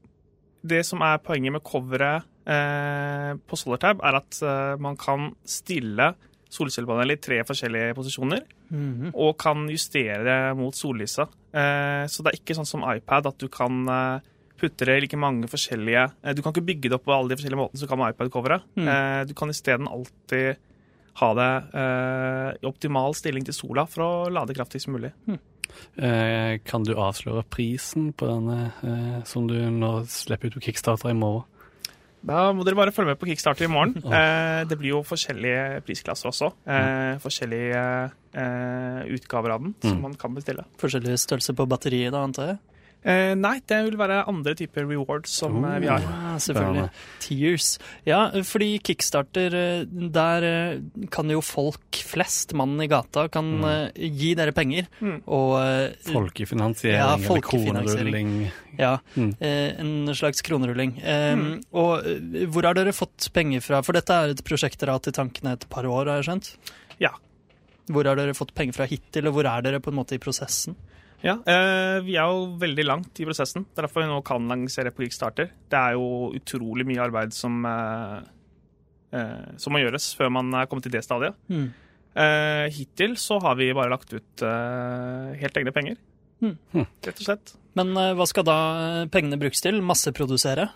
det 0.67 0.83
som 0.87 1.03
er 1.05 1.21
poenget 1.23 1.55
med 1.55 1.63
coveret 1.63 2.27
eh, 2.47 3.31
på 3.39 3.59
SolarTab, 3.59 4.03
er 4.03 4.19
at 4.19 4.41
eh, 4.43 4.75
man 4.83 4.99
kan 4.99 5.31
stille 5.47 6.11
solcellepanelet 6.49 7.17
i 7.17 7.21
tre 7.27 7.37
forskjellige 7.43 7.95
posisjoner, 7.97 8.41
Mhm. 8.71 9.11
og 9.15 9.37
kan 9.37 9.67
justere 9.69 10.23
det 10.23 10.57
mot 10.57 10.73
sollyset. 10.75 11.27
Eh, 11.53 12.05
så 12.07 12.23
det 12.23 12.33
er 12.33 12.39
ikke 12.39 12.55
sånn 12.57 12.67
som 12.67 12.83
iPad, 12.83 13.27
at 13.27 13.37
du 13.37 13.47
kan 13.47 13.87
eh, 13.87 14.19
putte 14.57 14.85
det 14.85 14.97
i 14.97 15.01
like 15.05 15.17
mange 15.17 15.45
forskjellige 15.47 16.11
eh, 16.23 16.33
Du 16.33 16.41
kan 16.41 16.51
ikke 16.51 16.65
bygge 16.65 16.89
det 16.89 16.93
opp 16.93 17.05
på 17.05 17.13
alle 17.13 17.29
de 17.29 17.35
forskjellige 17.37 17.61
måtene 17.61 17.77
som 17.79 17.87
kan 17.87 17.99
med 17.99 18.15
iPad-coveret. 18.15 18.61
Mm. 18.75 18.87
Eh, 18.87 19.25
du 19.25 19.33
kan 19.33 19.49
isteden 19.49 19.87
alltid 19.87 20.57
ha 21.21 21.33
det 21.33 21.51
eh, 21.73 22.57
i 22.61 22.67
optimal 22.67 23.13
stilling 23.15 23.45
til 23.45 23.53
sola 23.53 23.85
for 23.87 24.03
å 24.03 24.29
lade 24.31 24.53
kraftigst 24.53 24.87
mulig. 24.87 25.11
Mm. 25.27 25.39
kan 26.63 26.83
du 26.83 26.93
avsløre 26.95 27.43
prisen 27.51 28.13
på 28.13 28.25
denne 28.25 29.25
som 29.27 29.45
du 29.47 29.53
nå 29.69 30.05
slipper 30.07 30.47
ut 30.47 30.53
på 30.55 30.61
Kickstarter 30.71 31.11
i 31.11 31.13
morgen? 31.13 31.43
Da 32.25 32.51
må 32.53 32.63
dere 32.65 32.75
bare 32.75 32.91
følge 32.91 33.13
med 33.13 33.19
på 33.21 33.27
Kickstarter 33.29 33.65
i 33.67 33.71
morgen. 33.71 33.93
Eh, 34.17 34.63
det 34.67 34.77
blir 34.79 34.89
jo 34.95 35.03
forskjellige 35.05 35.81
prisklasser 35.85 36.29
også. 36.31 36.49
Eh, 36.65 37.19
forskjellige 37.23 37.83
eh, 38.33 39.01
utgaver 39.17 39.53
av 39.53 39.61
den 39.63 39.75
som 39.81 39.97
Mm. 39.97 40.01
man 40.01 40.15
kan 40.15 40.33
bestille. 40.35 40.65
Forskjellig 40.81 41.17
størrelse 41.21 41.53
på 41.55 41.67
batteriet, 41.69 42.11
da, 42.11 42.23
antar 42.25 42.47
jeg? 42.47 42.57
Eh, 43.07 43.33
nei, 43.39 43.59
det 43.69 43.77
vil 43.85 43.95
være 43.99 44.23
andre 44.27 44.53
typer 44.57 44.83
rewards 44.89 45.31
som 45.39 45.59
oh, 45.63 45.75
vi 45.79 45.87
har. 45.87 46.01
Ja, 46.03 46.31
selvfølgelig. 46.43 46.87
Tears. 47.23 47.67
Ja, 48.07 48.19
fordi 48.43 48.69
Kickstarter, 48.83 49.53
eh, 49.55 49.83
der 50.11 50.43
eh, 50.47 51.05
kan 51.13 51.29
jo 51.31 51.39
folk 51.45 51.99
flest, 52.03 52.51
mannen 52.57 52.81
i 52.83 52.89
gata, 52.91 53.27
kan 53.31 53.45
mm. 53.61 53.93
gi 54.17 54.33
dere 54.35 54.51
penger. 54.57 54.89
Mm. 54.99 55.21
Og 55.27 55.53
Folkefinansiering 56.09 56.97
Ja, 56.99 57.13
eller 57.15 57.41
kronerulling? 57.47 58.33
ja, 58.77 58.97
Mm. 59.15 59.31
eh, 59.39 59.79
en 59.79 60.15
slags 60.15 60.41
kronerulling. 60.41 60.97
Eh, 61.03 61.35
Mm. 61.37 61.63
Og 61.73 62.03
hvor 62.51 62.63
har 62.65 62.73
dere 62.73 62.91
fått 62.95 63.29
penger 63.33 63.61
fra? 63.61 63.81
For 63.83 63.93
dette 63.93 64.09
er 64.13 64.29
et 64.33 64.43
prosjekt 64.43 64.79
dere 64.79 64.91
har 64.91 64.99
hatt 64.99 65.07
i 65.07 65.11
tankene 65.15 65.53
et 65.53 65.69
par 65.69 65.83
år, 65.85 66.07
har 66.07 66.21
jeg 66.21 66.27
skjønt? 66.31 66.55
Ja. 66.99 67.11
Hvor 67.87 68.03
har 68.05 68.15
dere 68.19 68.33
fått 68.35 68.53
penger 68.53 68.73
fra 68.73 68.85
hittil, 68.89 69.27
og 69.27 69.33
hvor 69.37 69.45
er 69.47 69.61
dere 69.61 69.79
på 69.79 69.91
en 69.93 69.95
måte 70.01 70.15
i 70.15 70.19
prosessen? 70.19 70.75
Ja, 71.25 71.33
eh, 71.49 71.99
Vi 72.05 72.15
er 72.15 72.29
jo 72.29 72.57
veldig 72.61 72.85
langt 72.85 73.19
i 73.19 73.25
prosessen. 73.25 73.65
Det 73.65 73.81
er 73.81 73.87
derfor 73.87 74.05
vi 74.05 74.11
nå 74.11 74.21
kan 74.25 74.47
lansere 74.49 74.93
på 74.93 75.05
Kickstarter. 75.05 75.49
Det 75.69 75.79
er 75.79 75.97
jo 75.97 76.31
utrolig 76.37 76.85
mye 76.85 77.03
arbeid 77.07 77.33
som, 77.33 77.65
eh, 77.65 78.21
eh, 79.13 79.57
som 79.57 79.73
må 79.73 79.81
gjøres 79.81 80.15
før 80.15 80.31
man 80.31 80.53
er 80.53 80.67
kommet 80.67 80.83
til 80.83 80.91
det 80.91 81.03
stadiet. 81.03 81.35
Mm. 81.49 81.73
Eh, 82.17 82.69
hittil 82.73 83.15
så 83.15 83.41
har 83.41 83.55
vi 83.55 83.73
bare 83.73 83.89
lagt 83.89 84.13
ut 84.13 84.41
helt 84.41 85.57
egne 85.57 85.73
penger. 85.73 85.97
Mm. 86.41 86.57
Rett 87.03 87.19
og 87.19 87.25
slett. 87.25 87.55
Men 87.75 87.93
hva 87.93 88.25
skal 88.27 88.43
da 88.43 89.05
pengene 89.09 89.39
brukes 89.39 89.61
til? 89.61 89.81
Masseprodusere? 89.81 90.69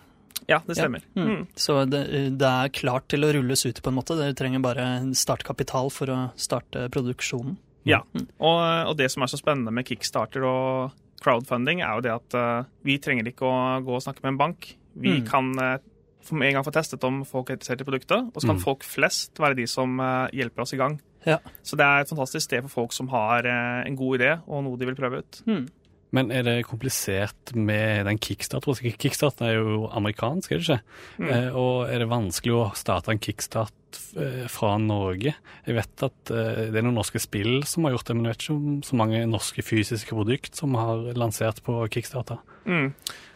Ja, 0.48 0.60
det 0.66 0.76
stemmer. 0.76 1.02
Ja. 1.14 1.22
Mm. 1.22 1.46
Så 1.54 1.84
det, 1.86 2.02
det 2.38 2.48
er 2.48 2.68
klart 2.74 3.08
til 3.08 3.22
å 3.22 3.32
rulles 3.34 3.64
ut, 3.66 3.82
på 3.82 3.90
en 3.90 3.98
måte. 3.98 4.16
Dere 4.18 4.34
trenger 4.34 4.62
bare 4.62 4.86
startkapital 5.14 5.90
for 5.90 6.10
å 6.10 6.18
starte 6.38 6.88
produksjonen. 6.90 7.58
Ja. 7.88 8.00
Og, 8.38 8.58
og 8.90 8.96
det 8.96 9.10
som 9.10 9.22
er 9.24 9.30
så 9.32 9.38
spennende 9.40 9.72
med 9.74 9.84
Kickstarter 9.88 10.44
og 10.46 10.92
crowdfunding, 11.22 11.80
er 11.82 11.94
jo 11.98 12.02
det 12.04 12.12
at 12.14 12.34
uh, 12.38 12.64
vi 12.86 12.98
trenger 12.98 13.28
ikke 13.30 13.46
å 13.46 13.80
gå 13.86 13.94
og 13.96 14.02
snakke 14.04 14.22
med 14.24 14.34
en 14.34 14.38
bank. 14.38 14.74
Vi 14.94 15.20
Mm. 15.20 15.26
kan 15.26 15.52
uh, 15.58 15.78
for 16.22 16.42
en 16.42 16.52
gang 16.54 16.64
få 16.64 16.70
testet 16.74 17.02
om 17.04 17.24
folk 17.26 17.50
er 17.50 17.56
interessert 17.56 17.80
i 17.80 17.84
produktet, 17.88 18.28
og 18.34 18.38
så 18.42 18.46
kan 18.46 18.56
Mm. 18.58 18.62
folk 18.62 18.82
flest 18.86 19.38
være 19.38 19.56
de 19.56 19.66
som 19.66 19.98
uh, 20.00 20.28
hjelper 20.32 20.62
oss 20.62 20.72
i 20.74 20.78
gang. 20.78 21.00
Ja. 21.26 21.38
Så 21.62 21.76
det 21.78 21.86
er 21.86 22.00
et 22.02 22.08
fantastisk 22.10 22.44
sted 22.48 22.62
for 22.62 22.68
folk 22.82 22.92
som 22.92 23.08
har 23.08 23.46
en 23.46 23.94
god 23.96 24.18
idé 24.18 24.32
og 24.48 24.64
noe 24.64 24.76
de 24.76 24.86
vil 24.86 24.96
prøve 24.98 25.18
ut. 25.22 25.42
Mm. 25.46 25.68
Men 26.12 26.28
er 26.34 26.42
det 26.44 26.58
komplisert 26.68 27.54
med 27.56 28.04
den 28.04 28.18
kickstarter? 28.20 28.76
Kickstarten 29.00 29.46
er 29.48 29.54
jo 29.56 29.86
amerikansk, 29.96 30.50
er 30.52 30.60
det 30.60 30.66
ikke? 30.66 30.98
Mm. 31.22 31.30
Eh, 31.32 31.46
og 31.56 31.88
er 31.88 32.02
det 32.02 32.08
vanskelig 32.10 32.52
å 32.58 32.66
starte 32.76 33.14
en 33.14 33.22
kickstart 33.22 34.00
eh, 34.20 34.42
fra 34.52 34.74
Norge? 34.82 35.32
Jeg 35.64 35.78
vet 35.78 36.04
at 36.04 36.32
eh, 36.36 36.60
det 36.68 36.76
er 36.82 36.84
noen 36.84 36.98
norske 37.00 37.22
spill 37.22 37.62
som 37.68 37.88
har 37.88 37.94
gjort 37.96 38.10
det, 38.10 38.16
men 38.18 38.28
jeg 38.28 38.34
vet 38.36 38.44
ikke 38.44 38.56
om 38.58 38.76
så 38.84 39.00
mange 39.00 39.22
norske 39.32 39.64
fysiske 39.64 40.12
produkt 40.18 40.60
som 40.60 40.76
har 40.76 41.08
lansert 41.16 41.62
på 41.64 41.78
kickstarter. 41.96 42.44
Mm. 42.68 42.92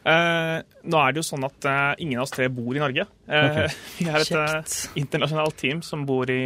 Eh, 0.07 0.59
nå 0.87 1.01
er 1.01 1.17
det 1.17 1.25
jo 1.25 1.27
sånn 1.33 1.49
at 1.49 1.67
eh, 1.73 1.95
ingen 2.05 2.21
av 2.21 2.29
oss 2.29 2.37
tre 2.37 2.51
bor 2.53 2.77
i 2.77 2.85
Norge. 2.85 3.09
Eh, 3.25 3.49
Ok. 3.65 3.81
Vi 4.03 4.11
er 4.13 4.21
et 4.21 4.37
eh, 4.37 4.53
Kjekt. 4.61 4.79
internasjonalt 5.01 5.57
team 5.65 5.81
som 5.83 6.05
bor 6.07 6.29
i, 6.31 6.45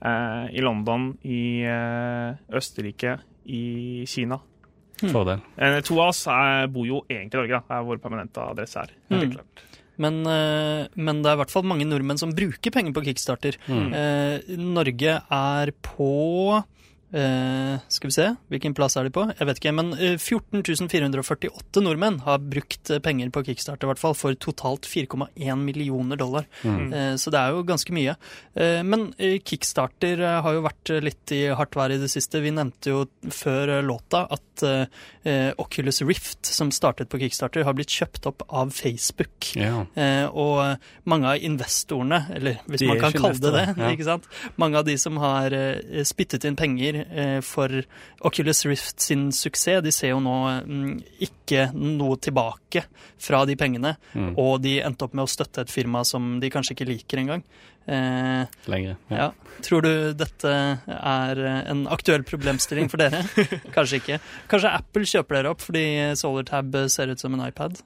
i 0.00 0.64
London, 0.64 1.10
i 1.28 1.60
eh, 1.68 2.40
Østerrike, 2.56 3.18
i 3.46 4.04
Kina. 4.10 4.40
Fordel. 5.02 5.42
Eh, 5.60 5.78
to 5.84 5.98
av 6.00 6.10
oss 6.10 6.22
er, 6.32 6.68
bor 6.72 6.86
jo 6.88 7.02
egentlig 7.10 7.36
i 7.36 7.40
Norge, 7.42 7.58
da. 7.58 7.64
Det 7.68 7.78
er 7.78 7.88
vår 7.90 8.02
permanente 8.02 8.44
adresse 8.44 8.80
her. 8.80 8.94
Mm. 9.10 9.18
Helt 9.18 9.34
klart. 9.36 9.66
Men, 9.96 10.20
eh, 10.28 10.86
men 10.94 11.22
det 11.22 11.30
er 11.30 11.38
i 11.38 11.40
hvert 11.40 11.52
fall 11.52 11.66
mange 11.68 11.86
nordmenn 11.88 12.20
som 12.20 12.34
bruker 12.36 12.72
penger 12.72 12.96
på 12.96 13.04
Kickstarter. 13.06 13.56
Mm. 13.68 13.92
Eh, 13.96 14.56
Norge 14.60 15.20
er 15.20 15.72
på 15.84 16.64
eh, 17.12 17.76
Skal 17.88 18.08
vi 18.10 18.14
se, 18.16 18.26
hvilken 18.50 18.74
plass 18.76 18.96
er 18.96 19.04
de 19.08 19.12
på? 19.14 19.26
Jeg 19.38 19.46
vet 19.48 19.60
ikke, 19.60 19.72
men 19.76 19.92
14.448 19.94 21.82
nordmenn 21.84 22.20
har 22.26 22.38
brukt 22.42 22.90
eh, 22.90 23.00
penger 23.02 23.30
på 23.34 23.42
Kickstarter, 23.46 23.86
i 23.86 23.90
hvert 23.92 24.00
fall, 24.02 24.16
for 24.18 24.36
totalt 24.40 24.86
4,1 24.88 25.62
millioner 25.62 26.16
dollar. 26.20 26.46
Mm. 26.64 26.92
Eh, 26.92 27.14
Så 27.20 27.30
det 27.34 27.40
er 27.40 27.54
jo 27.54 27.64
ganske 27.68 27.94
mye. 27.94 28.16
Eh, 28.54 28.82
Men 28.86 29.08
eh, 29.18 29.38
Kickstarter 29.42 30.20
eh, 30.20 30.40
har 30.44 30.56
jo 30.56 30.64
vært 30.66 30.90
eh, 30.94 31.02
litt 31.04 31.32
i 31.36 31.42
hardt 31.56 31.76
vær 31.78 31.94
i 31.94 32.00
det 32.02 32.10
siste. 32.12 32.42
Vi 32.44 32.54
nevnte 32.54 32.92
jo 32.92 33.04
før 33.32 33.76
eh, 33.78 33.82
låta 33.86 34.24
at 34.32 34.64
eh, 34.66 34.86
eh, 35.26 35.50
Oculus 35.62 36.02
Rift, 36.06 36.46
som 36.46 36.70
startet 36.74 37.10
på 37.12 37.20
Kickstarter, 37.22 37.64
har 37.66 37.76
blitt 37.76 37.92
kjøpt 37.92 38.26
opp 38.30 38.46
av 38.48 38.72
Facebook. 38.76 39.52
Ja. 39.58 39.84
Eh, 39.94 40.26
og 40.30 40.62
eh, 40.64 40.92
mange 41.08 41.34
av 41.34 41.42
investorene, 41.46 42.22
eller 42.36 42.60
hvis 42.70 42.86
man 42.88 43.00
kan 43.02 43.14
kalle 43.16 43.34
det 43.40 43.52
det, 43.56 43.66
ja. 43.76 43.90
ikke 43.94 44.06
sant? 44.08 44.26
mange 44.56 44.78
av 44.80 44.86
de 44.88 44.96
som 45.00 45.16
har 45.22 45.54
eh, 45.54 46.02
spyttet 46.06 46.44
inn 46.48 46.56
penger 46.58 47.02
eh, 47.04 47.05
for 47.46 47.70
Oculus 48.26 48.64
Rift 48.66 49.00
sin 49.00 49.28
suksess, 49.32 49.82
de 49.84 49.92
ser 49.94 50.10
jo 50.14 50.18
nå 50.24 50.34
mm, 50.66 50.90
ikke 51.26 51.68
noe 51.76 52.16
tilbake 52.22 52.82
fra 53.22 53.44
de 53.46 53.56
pengene, 53.56 53.96
Mm. 54.16 54.34
og 54.38 54.60
de 54.64 54.78
endte 54.82 55.04
opp 55.06 55.14
med 55.14 55.24
å 55.26 55.30
støtte 55.30 55.60
et 55.66 55.70
firma 55.72 56.04
som 56.08 56.38
de 56.40 56.50
kanskje 56.50 56.74
ikke 56.76 56.88
liker 56.88 57.20
engang. 57.22 57.42
Eh, 57.86 58.46
Lenger. 58.66 58.96
Ja. 59.12 59.16
ja. 59.16 59.56
Tror 59.62 59.82
du 59.86 59.90
dette 60.18 60.52
er 60.88 61.38
eh, 61.46 61.60
en 61.70 61.84
aktuell 61.92 62.24
problemstilling 62.26 62.88
for 62.90 62.98
dere? 62.98 63.20
Kanskje 63.76 64.00
ikke. 64.00 64.18
Kanskje 64.50 64.72
Apple 64.74 65.06
kjøper 65.06 65.38
dere 65.38 65.52
opp 65.54 65.62
fordi 65.62 65.84
SolarTab 66.18 66.74
ser 66.90 67.12
ut 67.14 67.22
som 67.22 67.36
en 67.38 67.44
iPad? 67.46 67.78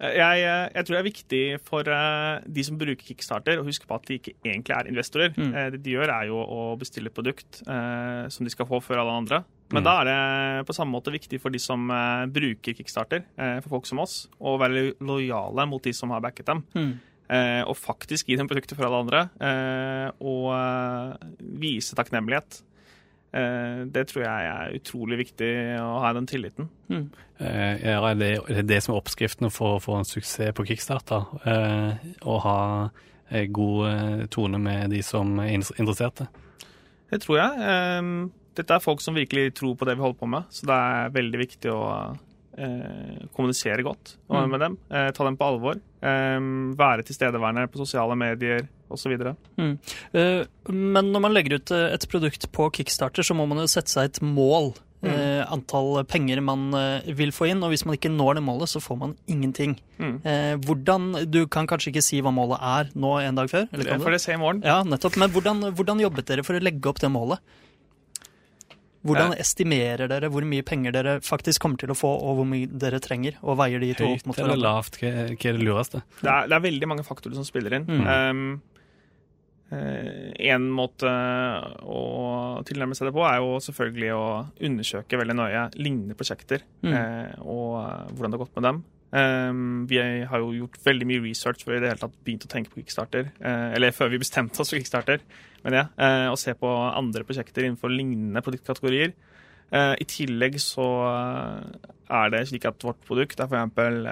Eh, 0.00 0.14
Jeg, 0.14 0.42
eh, 0.46 0.68
jeg 0.76 0.84
tror 0.86 0.94
det 0.94 1.00
er 1.00 1.08
viktig 1.10 1.42
for 1.66 1.88
eh, 1.90 2.40
de 2.46 2.62
som 2.66 2.78
bruker 2.78 3.02
Kickstarter, 3.08 3.58
å 3.58 3.64
huske 3.66 3.86
på 3.88 3.96
at 3.96 4.06
de 4.06 4.18
ikke 4.20 4.34
egentlig 4.46 4.76
er 4.76 4.90
investorer. 4.92 5.32
Mm. 5.36 5.52
Det 5.74 5.82
de 5.82 5.90
gjør, 5.96 6.12
er 6.14 6.26
jo 6.30 6.38
å 6.38 6.78
bestille 6.78 7.10
et 7.10 7.16
produkt 7.16 7.62
eh, 7.66 8.28
som 8.30 8.46
de 8.46 8.50
skal 8.54 8.66
få 8.70 8.80
før 8.84 9.02
alle 9.02 9.16
andre. 9.24 9.42
Men 9.72 9.82
Mm. 9.82 9.84
da 9.84 9.94
er 10.00 10.04
det 10.08 10.66
på 10.66 10.72
samme 10.72 10.94
måte 10.96 11.12
viktig 11.12 11.40
for 11.42 11.50
de 11.50 11.58
som 11.60 11.82
bruker 12.32 12.72
Kickstarter, 12.78 13.24
eh, 13.36 13.58
for 13.60 13.68
folk 13.76 13.86
som 13.86 13.98
oss, 14.00 14.28
å 14.40 14.56
være 14.58 14.94
lojale 15.00 15.66
mot 15.68 15.82
de 15.82 15.92
som 15.92 16.08
har 16.10 16.22
backet 16.24 16.46
dem. 16.46 16.62
Mm. 16.74 16.94
Eh, 17.28 17.62
og 17.68 17.76
faktisk 17.76 18.26
gi 18.30 18.36
dem 18.40 18.48
produkter 18.48 18.74
for 18.78 18.86
alle 18.86 19.02
andre, 19.04 19.26
og 20.24 21.18
vise 21.60 21.94
takknemlighet. 21.98 22.62
Eh, 23.32 23.82
det 23.92 24.06
tror 24.08 24.24
jeg 24.24 24.46
er 24.48 24.76
utrolig 24.78 25.18
viktig 25.20 25.50
å 25.82 25.98
ha 26.00 26.12
den 26.16 26.26
tilliten. 26.30 26.70
Mm. 26.88 27.10
Eh, 27.38 27.74
ja, 27.84 27.98
er 28.08 28.14
det, 28.16 28.30
er 28.48 28.62
det 28.64 28.78
som 28.82 28.94
er 28.94 29.02
oppskriften 29.02 29.50
for 29.52 29.76
å 29.76 29.82
få 29.84 29.98
en 29.98 30.08
suksess 30.08 30.54
på 30.56 30.64
Kickstarter? 30.70 31.26
Eh, 31.44 32.08
å 32.24 32.38
ha 32.40 32.58
god 33.52 34.28
tone 34.32 34.56
med 34.58 34.88
de 34.90 35.02
som 35.04 35.34
er 35.42 35.50
in- 35.58 35.74
interesserte? 35.76 36.24
Det 37.10 37.20
tror 37.20 37.36
jeg. 37.42 38.30
Dette 38.56 38.74
er 38.74 38.80
folk 38.80 39.02
som 39.04 39.14
virkelig 39.14 39.52
tror 39.54 39.76
på 39.76 39.84
det 39.84 39.94
vi 39.98 40.02
holder 40.02 40.18
på 40.18 40.28
med, 40.32 40.48
så 40.50 40.64
det 40.66 40.78
er 40.88 41.12
veldig 41.14 41.38
viktig 41.42 41.70
å 41.70 41.82
kommunisere 43.34 43.82
godt 43.86 44.16
Mm. 44.30 44.50
med 44.50 44.60
dem. 44.60 44.78
Eh, 44.90 45.10
ta 45.12 45.24
dem 45.24 45.36
på 45.36 45.46
alvor. 45.46 45.78
Eh, 46.02 46.40
være 46.78 47.02
tilstedeværende 47.06 47.68
på 47.70 47.78
sosiale 47.84 48.16
medier 48.16 48.68
osv. 48.90 49.14
Mm. 49.58 49.78
Eh, 50.14 50.44
Men 50.70 51.12
når 51.12 51.20
man 51.20 51.32
legger 51.34 51.54
ut 51.58 51.70
eh, 51.70 51.94
et 51.94 52.08
produkt 52.08 52.50
på 52.52 52.70
Kickstarter, 52.72 53.22
så 53.22 53.34
må 53.34 53.46
man 53.48 53.58
jo 53.58 53.64
sette 53.66 53.88
seg 53.88 54.04
et 54.04 54.20
mål. 54.22 54.74
Mm. 55.00 55.10
eh, 55.14 55.44
Antall 55.54 56.02
penger 56.10 56.40
man 56.42 56.74
eh, 56.74 57.12
vil 57.14 57.30
få 57.30 57.46
inn, 57.48 57.62
og 57.62 57.70
hvis 57.70 57.84
man 57.86 57.94
ikke 57.96 58.10
når 58.10 58.34
det 58.34 58.42
målet, 58.42 58.66
så 58.68 58.80
får 58.82 58.98
man 58.98 59.12
ingenting. 59.28 59.76
Mm. 60.00 60.16
Eh, 60.26 60.56
Hvordan, 60.58 61.30
Du 61.30 61.46
kan 61.46 61.66
kanskje 61.70 61.92
ikke 61.92 62.02
si 62.02 62.20
hva 62.20 62.32
målet 62.34 62.58
er 62.60 62.90
nå 62.98 63.12
en 63.22 63.34
dag 63.38 63.46
før? 63.48 63.68
Eller 63.72 63.84
Det 63.84 63.92
kan 63.92 64.00
får 64.00 64.10
dere 64.10 64.18
se 64.26 64.32
i 64.32 64.36
morgen. 64.42 64.62
Ja, 64.66 64.82
nettopp. 64.82 65.16
Men 65.16 65.30
hvordan, 65.30 65.62
hvordan 65.74 66.00
jobbet 66.02 66.26
dere 66.26 66.42
for 66.44 66.54
å 66.58 66.60
legge 66.62 66.86
opp 66.90 66.98
det 66.98 67.10
målet? 67.14 67.38
Hvordan 69.08 69.34
estimerer 69.40 70.10
dere 70.10 70.30
hvor 70.32 70.44
mye 70.48 70.64
penger 70.66 70.94
dere 70.94 71.18
faktisk 71.24 71.64
kommer 71.64 71.80
til 71.80 71.92
å 71.92 71.96
få, 71.98 72.10
og 72.20 72.40
hvor 72.40 72.48
mye 72.48 72.68
dere 72.70 73.00
trenger? 73.04 73.38
Og 73.42 73.58
veier 73.60 73.82
de 73.82 73.92
to 73.98 74.06
opp 74.08 74.18
Høyt 74.20 74.30
mot 74.30 74.40
eller 74.44 74.60
lavt? 74.60 75.00
Hva, 75.02 75.12
hva 75.32 75.52
er 75.52 75.58
det 75.58 75.64
lureste? 75.64 76.02
Det 76.20 76.32
er, 76.32 76.48
det 76.50 76.58
er 76.58 76.66
veldig 76.68 76.90
mange 76.94 77.06
faktorer 77.06 77.38
som 77.38 77.46
spiller 77.48 77.78
inn. 77.78 77.88
Mm. 77.88 78.04
Um, 78.08 78.44
eh, 79.72 80.28
en 80.52 80.68
måte 80.72 81.10
å 81.84 82.02
tilnærme 82.68 82.96
seg 82.98 83.10
det 83.10 83.16
på 83.16 83.24
er 83.28 83.40
jo 83.42 83.56
selvfølgelig 83.64 84.12
å 84.16 84.22
undersøke 84.68 85.20
veldig 85.20 85.36
nøye 85.40 85.66
lignende 85.80 86.16
prosjekter 86.18 86.64
Mm. 86.84 86.92
eh, 86.94 87.34
og 87.42 87.74
eh, 87.82 88.14
hvordan 88.14 88.30
det 88.30 88.38
har 88.38 88.44
gått 88.46 88.56
med 88.60 88.68
dem. 88.68 88.84
Um, 89.10 89.86
vi 89.88 89.96
har 90.28 90.38
jo 90.42 90.50
gjort 90.52 90.76
veldig 90.84 91.06
mye 91.08 91.22
research 91.24 91.62
før 91.64 91.72
vi 91.72 91.78
i 91.78 91.80
det 91.80 91.88
hele 91.94 92.02
tatt 92.02 92.16
begynte 92.26 92.44
å 92.48 92.52
tenke 92.52 92.70
på 92.74 92.82
Kickstarter. 92.82 93.30
Uh, 93.40 93.72
eller 93.76 93.90
før 93.96 94.10
vi 94.12 94.18
bestemte 94.20 94.60
oss 94.60 94.68
for 94.70 94.76
Kickstarter, 94.76 95.22
men 95.64 95.72
ja. 95.78 95.86
Uh, 95.96 96.28
og 96.32 96.36
se 96.38 96.52
på 96.54 96.68
andre 96.68 97.24
prosjekter 97.24 97.64
innenfor 97.64 97.88
lignende 97.94 98.42
produktkategorier. 98.44 99.14
Uh, 99.72 99.94
I 100.00 100.04
tillegg 100.08 100.54
så 100.64 100.84
eh, 101.04 101.88
er 102.16 102.30
det 102.32 102.38
slik 102.48 102.64
at 102.64 102.80
vårt 102.86 103.02
produkt 103.04 103.40
er 103.44 103.50
f.eks. 103.52 104.06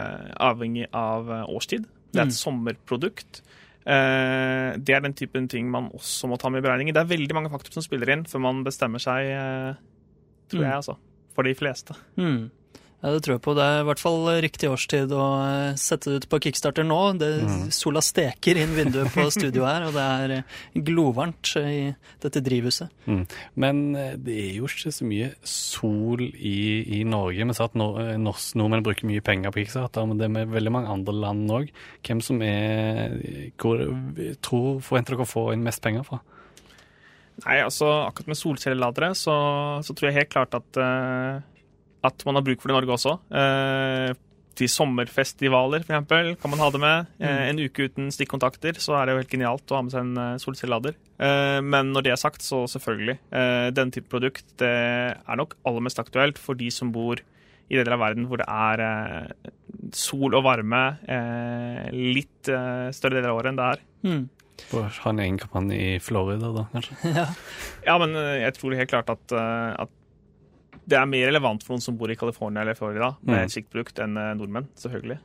Avhengig 0.45 0.89
av 0.93 1.31
eh, 1.33 1.45
årstid. 1.49 1.87
Det 2.13 2.21
er 2.21 2.27
et 2.27 2.35
Mm. 2.35 2.41
sommerprodukt. 2.41 3.41
Eh, 3.87 4.77
det 4.77 4.95
er 4.97 5.01
den 5.05 5.15
typen 5.17 5.49
ting 5.49 5.71
man 5.71 5.89
også 5.97 6.29
må 6.29 6.37
ta 6.41 6.49
med 6.53 6.61
i 6.61 6.67
beregningen. 6.67 6.93
Det 6.97 7.01
er 7.05 7.11
veldig 7.17 7.35
mange 7.39 7.51
faktorer 7.53 7.73
som 7.79 7.85
spiller 7.87 8.13
inn 8.13 8.25
før 8.29 8.43
man 8.45 8.65
bestemmer 8.67 9.01
seg, 9.01 9.31
eh, 9.33 9.75
tror 10.51 10.61
Mm. 10.61 10.67
jeg, 10.69 10.77
altså. 10.77 10.97
For 11.35 11.43
de 11.45 11.55
fleste. 11.55 11.95
Mm. 12.17 12.51
Ja, 13.07 13.12
det 13.14 13.21
tror 13.23 13.37
jeg 13.37 13.42
på. 13.45 13.53
Det 13.55 13.62
er 13.62 13.85
i 13.85 13.87
hvert 13.87 14.01
fall 14.03 14.25
riktig 14.42 14.66
årstid 14.66 15.12
å 15.14 15.25
eh, 15.47 15.77
sette 15.79 16.11
det 16.11 16.25
ut 16.25 16.29
på 16.33 16.40
Kickstarter 16.42 16.83
nå. 16.83 16.99
Det, 17.21 17.29
Mm. 17.47 17.69
Sola 17.71 18.01
steker 18.03 18.59
inn 18.59 18.73
vinduet 18.75 19.12
på 19.14 19.29
studioet 19.37 19.69
her, 19.69 19.85
og 19.87 19.95
det 19.95 20.03
er 20.03 20.35
eh, 20.40 20.81
glovarmt 20.88 21.53
i 21.61 21.92
dette 22.25 22.42
drivhuset. 22.42 22.90
Mm. 23.07 23.23
Men 23.62 23.83
eh, 23.95 24.16
det 24.19 24.35
er 24.42 24.53
jo 24.59 24.66
ikke 24.66 24.90
så 24.97 25.07
mye 25.07 25.31
sol 25.47 26.25
i, 26.27 26.57
i 26.99 27.05
Norge. 27.07 27.47
Vi 27.47 27.55
sa 27.55 27.69
at 27.71 27.79
nor 27.79 28.01
norsk, 28.19 28.57
nordmenn 28.59 28.83
bruker 28.87 29.07
mye 29.07 29.23
penger 29.23 29.55
på 29.55 29.62
Kickstarter, 29.62 30.09
men 30.11 30.19
det 30.19 30.27
er 30.27 30.35
med 30.40 30.55
veldig 30.57 30.75
mange 30.75 30.90
andre 30.99 31.14
land 31.14 31.47
òg. 31.61 31.71
Hvem 32.03 32.25
som 32.25 32.42
er 32.42 33.21
Hvor 33.55 33.85
tror, 34.42 34.81
forventer 34.83 35.14
dere 35.14 35.29
å 35.29 35.31
få 35.31 35.53
inn 35.55 35.62
mest 35.66 35.85
penger 35.85 36.03
fra? 36.09 36.19
Nei, 37.45 37.59
altså 37.61 37.88
akkurat 38.07 38.31
med 38.33 38.38
solcelleladere 38.40 39.11
så, 39.19 39.35
så 39.85 39.95
tror 39.95 40.09
jeg 40.09 40.23
helt 40.23 40.33
klart 40.33 40.57
at, 40.57 40.79
eh, 40.81 41.42
at 42.05 42.27
man 42.27 42.39
har 42.39 42.45
bruk 42.47 42.61
for 42.61 42.69
det 42.69 42.77
i 42.77 42.79
Norge 42.81 42.97
også. 42.99 43.17
Eh, 43.31 44.15
til 44.57 44.71
sommerfestivaler, 44.73 45.85
for 45.85 45.93
eksempel, 45.93 46.33
kan 46.41 46.53
man 46.53 46.63
ha 46.63 46.71
det 46.73 46.81
med. 46.81 47.11
Eh, 47.21 47.43
en 47.51 47.61
uke 47.61 47.89
uten 47.91 48.09
stikkontakter, 48.15 48.79
så 48.81 48.97
er 48.97 49.07
det 49.07 49.15
jo 49.15 49.21
helt 49.21 49.35
genialt 49.35 49.73
å 49.73 49.79
ha 49.79 49.85
med 49.85 49.93
seg 49.93 50.05
en 50.05 50.21
eh, 50.23 50.39
solcellelader. 50.43 50.97
Eh, 51.21 51.61
men 51.65 51.93
når 51.93 52.07
det 52.07 52.15
er 52.15 52.21
sagt, 52.21 52.45
så 52.45 52.65
selvfølgelig. 52.71 53.19
denne 53.31 53.75
den 53.77 53.93
type 53.93 54.09
produkt 54.11 54.47
det 54.61 54.69
er 54.69 55.39
nok 55.39 55.57
aller 55.69 55.85
mest 55.85 56.01
aktuelt 56.01 56.39
for 56.41 56.59
de 56.59 56.71
som 56.73 56.93
bor 56.95 57.21
i 57.69 57.77
deler 57.77 57.97
av 57.97 58.01
verden 58.01 58.27
hvor 58.31 58.41
det 58.41 58.47
er 58.47 59.33
sol 59.97 60.35
og 60.39 60.45
varme 60.47 60.81
litt 61.93 62.47
større 62.47 63.17
deler 63.19 63.33
av 63.33 63.41
året 63.41 63.51
enn 63.51 63.59
det 63.59 63.69
er. 63.75 63.83
Mm. 64.07 64.23
Bør 64.71 65.01
ha 65.03 65.13
en 65.13 65.23
egen 65.25 65.39
kampanje 65.43 65.77
i 65.77 65.91
Florida, 66.01 66.53
da, 66.55 66.67
kanskje? 66.73 66.97
Ja. 67.19 67.27
Ja, 67.89 67.99
men 68.03 68.17
jeg 68.17 68.55
tror 68.57 68.79
helt 68.79 68.93
klart 68.93 69.13
at, 69.13 69.37
at 69.37 69.93
det 70.87 70.96
er 70.99 71.07
mer 71.11 71.27
relevant 71.27 71.62
for 71.66 71.75
noen 71.75 71.83
som 71.83 71.96
bor 71.99 72.11
i 72.11 72.16
California 72.16 72.62
eller 72.62 72.75
Florida 72.79 73.16
med 73.22 73.35
Mm. 73.35 73.44
et 73.44 73.51
slikt 73.51 73.70
produkt 73.72 73.99
enn 73.99 74.16
eh, 74.16 74.35
nordmenn, 74.38 74.68
selvfølgelig. 74.79 75.18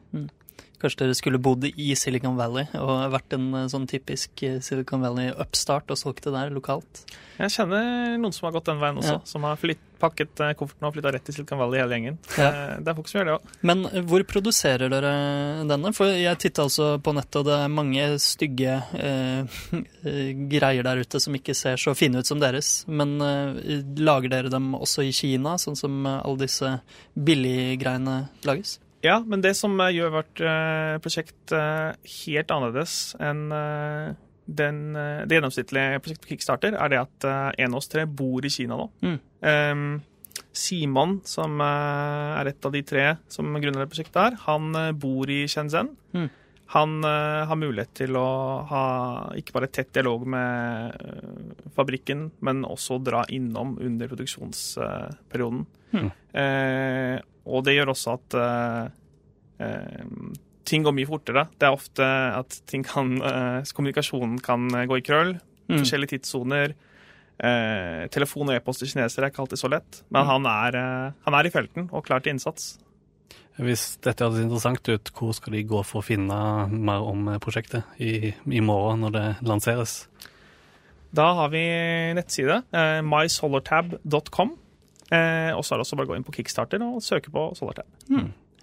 Kanskje 0.82 1.04
dere 1.06 1.16
skulle 1.18 1.38
bodd 1.42 1.68
i 1.70 1.92
Silicon 2.00 2.38
Valley 2.40 2.66
og 2.80 3.12
vært 3.14 3.36
en 3.38 3.48
eh, 3.54 3.68
sånn 3.72 3.86
typisk 3.92 4.42
eh, 4.48 4.58
Silicon 4.66 5.04
Valley-upstart 5.06 5.92
og 5.94 6.00
solgt 6.00 6.26
det 6.26 6.34
der 6.34 6.50
lokalt? 6.56 7.04
Jeg 7.42 7.54
kjenner 7.56 8.18
noen 8.22 8.34
som 8.36 8.48
har 8.50 8.54
gått 8.58 8.68
den 8.70 8.82
veien 8.82 8.98
også, 9.02 9.16
Ja. 9.20 9.22
som 9.26 9.46
har 9.48 9.58
flytt, 9.62 9.80
pakket 10.02 10.40
eh, 10.42 10.52
kofferten 10.58 10.88
og 10.90 10.96
flytta 10.96 11.12
rett 11.14 11.26
til 11.28 11.36
Silicon 11.38 11.60
Valley 11.62 11.78
hele 11.82 11.94
gjengen. 11.98 12.18
Ja. 12.38 12.50
Det 12.82 12.90
er 12.90 12.98
folk 12.98 13.10
som 13.12 13.20
gjør 13.22 13.28
det 13.30 13.36
òg. 13.38 13.52
Men 13.70 13.84
hvor 14.10 14.26
produserer 14.30 14.90
dere 14.90 15.14
denne? 15.70 15.92
For 15.94 16.10
jeg 16.10 16.40
titta 16.42 16.66
altså 16.66 16.88
på 17.06 17.14
nettet, 17.14 17.38
og 17.44 17.46
det 17.52 17.58
er 17.62 17.74
mange 17.78 18.08
stygge 18.22 18.78
eh, 19.06 19.62
greier 20.52 20.86
der 20.90 21.02
ute 21.06 21.22
som 21.22 21.38
ikke 21.38 21.54
ser 21.58 21.78
så 21.82 21.94
fine 21.98 22.22
ut 22.22 22.30
som 22.30 22.42
deres. 22.42 22.74
Men 22.90 23.14
eh, 23.22 23.82
lager 24.02 24.34
dere 24.34 24.54
dem 24.54 24.72
også 24.78 25.06
i 25.06 25.14
Kina, 25.14 25.58
sånn 25.62 25.78
som 25.78 26.02
alle 26.10 26.42
disse 26.48 26.80
billiggreiene 27.18 28.24
lages? 28.50 28.80
Ja, 29.06 29.20
men 29.26 29.42
det 29.42 29.56
som 29.58 29.80
eh, 29.82 29.94
gjør 29.98 30.14
vårt 30.20 30.42
eh, 30.46 30.98
prosjekt 31.02 31.54
eh, 31.56 31.94
helt 32.26 32.54
annerledes 32.54 33.16
enn 33.22 33.48
den, 34.52 34.80
det 35.30 35.38
gjennomsnittlige 35.38 36.00
prosjektet 36.04 36.26
på 36.26 36.32
Kickstarter, 36.34 36.76
er 36.76 36.92
det 36.92 36.98
at 37.00 37.26
en 37.62 37.76
av 37.76 37.78
oss 37.80 37.88
tre 37.88 38.04
bor 38.04 38.44
i 38.44 38.50
Kina 38.52 38.76
nå. 38.76 38.88
Mm. 39.06 39.20
Ehm, 39.48 39.86
Simon, 40.52 41.14
som 41.24 41.62
er 41.64 42.50
et 42.50 42.68
av 42.68 42.74
de 42.74 42.82
tre 42.84 43.06
som 43.32 43.48
grunner 43.54 43.86
det 43.86 43.88
prosjektet 43.94 44.20
her, 44.20 44.36
han 44.44 44.76
bor 45.00 45.32
i 45.32 45.46
Shenzhen. 45.48 45.94
Mm. 46.18 46.28
Han 46.72 47.04
uh, 47.04 47.44
har 47.50 47.60
mulighet 47.60 47.92
til 48.00 48.16
å 48.16 48.28
ha 48.70 48.84
ikke 49.36 49.56
bare 49.58 49.68
tett 49.74 49.92
dialog 49.96 50.24
med 50.30 50.96
uh, 50.96 51.66
fabrikken, 51.76 52.30
men 52.40 52.64
også 52.64 53.02
dra 53.04 53.26
innom 53.28 53.74
under 53.84 54.12
produksjonsperioden. 54.12 55.66
Hmm. 55.92 56.12
Uh, 56.32 57.18
og 57.52 57.66
det 57.68 57.76
gjør 57.76 57.92
også 57.92 58.14
at 58.16 58.36
ting 60.70 60.86
går 60.86 60.94
mye 60.96 61.10
fortere. 61.10 61.44
Det 61.60 61.68
er 61.68 61.76
ofte 61.76 62.06
at 62.06 62.56
ting 62.70 62.86
kan, 62.86 63.12
kommunikasjonen 63.76 64.40
kan 64.42 64.70
gå 64.90 64.98
i 64.98 65.04
krøll. 65.06 65.36
Mm. 65.68 65.82
Forskjellige 65.82 66.16
tidssoner. 66.16 66.74
Eh, 67.42 68.06
telefon 68.14 68.50
og 68.50 68.56
e-post 68.56 68.82
til 68.84 68.92
kinesere 68.94 69.28
er 69.28 69.34
ikke 69.34 69.42
alltid 69.44 69.62
så 69.62 69.70
lett. 69.74 70.02
Men 70.14 70.30
han 70.30 70.48
er, 70.50 70.78
han 71.26 71.38
er 71.38 71.50
i 71.50 71.54
felten 71.54 71.90
og 71.90 72.06
klar 72.08 72.22
til 72.22 72.36
innsats. 72.36 72.76
Hvis 73.62 73.98
dette 74.02 74.26
høres 74.26 74.42
interessant 74.42 74.88
ut, 74.90 75.12
hvor 75.18 75.36
skal 75.38 75.58
de 75.58 75.66
gå 75.70 75.82
for 75.86 76.02
å 76.02 76.06
finne 76.06 76.38
mer 76.72 77.04
om 77.06 77.28
prosjektet 77.44 78.00
i, 78.02 78.32
i 78.32 78.62
morgen 78.64 79.04
når 79.06 79.16
det 79.18 79.26
lanseres? 79.46 79.98
Da 81.12 81.28
har 81.42 81.52
vi 81.52 81.62
nettside, 82.16 82.62
eh, 82.72 83.02
mysolartab.com. 83.04 84.56
Eh, 85.12 85.52
og 85.52 85.66
så 85.68 85.76
er 85.76 85.82
det 85.82 85.86
også 85.86 86.00
bare 86.00 86.08
å 86.08 86.14
gå 86.14 86.18
inn 86.18 86.26
på 86.26 86.38
Kickstarter 86.38 86.82
og 86.86 87.04
søke 87.04 87.34
på 87.34 87.50
Solartab. 87.60 87.90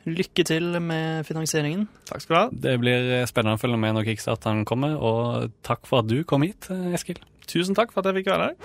Lykke 0.09 0.45
til 0.49 0.79
med 0.81 1.27
finansieringen. 1.29 1.85
Takk 2.09 2.25
skal 2.25 2.35
du 2.35 2.39
ha. 2.41 2.49
Det 2.65 2.79
blir 2.81 3.27
spennende 3.29 3.59
å 3.59 3.61
følge 3.61 3.81
med 3.83 3.97
når 3.99 4.09
kickstarteren 4.09 4.65
kommer, 4.69 4.95
og 4.97 5.53
takk 5.67 5.85
for 5.91 6.01
at 6.01 6.09
du 6.09 6.23
kom 6.25 6.47
hit, 6.47 6.71
Eskil. 6.97 7.21
Tusen 7.49 7.77
takk 7.77 7.93
for 7.93 8.01
at 8.01 8.09
jeg 8.09 8.23
fikk 8.23 8.33
være 8.33 8.49
her. 8.49 8.57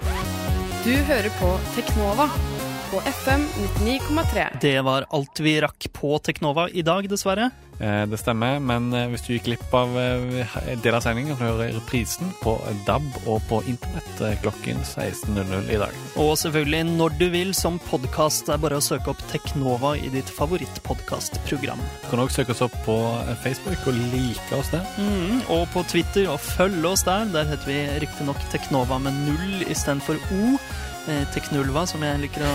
Du 0.83 0.93
hører 1.09 1.31
på 1.39 1.51
Teknova 1.75 2.29
på 2.93 3.01
FM 3.01 3.45
99,3. 3.79 4.47
Det 4.61 4.81
var 4.81 5.05
alt 5.09 5.39
vi 5.39 5.61
rakk 5.61 5.87
på 5.93 6.19
Teknova 6.19 6.67
i 6.69 6.81
dag, 6.85 7.07
dessverre. 7.09 7.49
Eh, 7.79 8.05
Det 8.05 8.19
stemmer, 8.21 8.59
men 8.61 8.93
eh, 8.93 9.07
hvis 9.09 9.23
du 9.25 9.31
gikk 9.33 9.47
glipp 9.47 9.73
av 9.73 9.95
eh, 9.97 10.51
del 10.83 10.93
av 10.93 11.01
sendingen, 11.01 11.33
kan 11.33 11.47
du 11.49 11.55
høre 11.55 11.71
reprisen 11.73 12.29
på 12.43 12.53
DAB 12.85 13.07
og 13.23 13.41
på 13.49 13.63
internett 13.71 14.21
klokken 14.43 14.83
16.00 14.85 15.73
i 15.73 15.79
dag. 15.81 15.97
Og 16.21 16.35
selvfølgelig 16.43 16.83
når 16.91 17.17
du 17.17 17.25
vil 17.33 17.55
som 17.57 17.81
podkast. 17.87 18.45
Det 18.45 18.59
er 18.59 18.61
bare 18.67 18.77
å 18.77 18.85
søke 18.85 19.09
opp 19.15 19.25
Teknova 19.31 19.95
i 19.97 20.13
ditt 20.13 20.29
favorittpodkastprogram. 20.37 21.81
Du 22.05 22.07
kan 22.13 22.21
også 22.21 22.43
søke 22.43 22.53
oss 22.53 22.63
opp 22.67 22.77
på 22.85 22.99
Facebook 23.41 23.89
og 23.89 24.01
like 24.13 24.61
oss 24.61 24.69
der. 24.75 24.85
Mm, 25.01 25.41
og 25.49 25.65
på 25.73 25.81
Twitter, 25.89 26.29
og 26.29 26.37
følge 26.45 26.93
oss 26.93 27.07
der. 27.09 27.25
Der 27.33 27.49
heter 27.55 27.73
vi 27.73 27.81
riktignok 28.05 28.49
Teknova 28.53 29.01
med 29.01 29.23
null 29.25 29.65
istedenfor 29.65 30.21
O. 30.37 30.57
eh, 31.07 31.23
Teknulva, 31.33 31.85
som 31.89 32.03
jeg 32.05 32.23
liker 32.23 32.45
å 32.47 32.53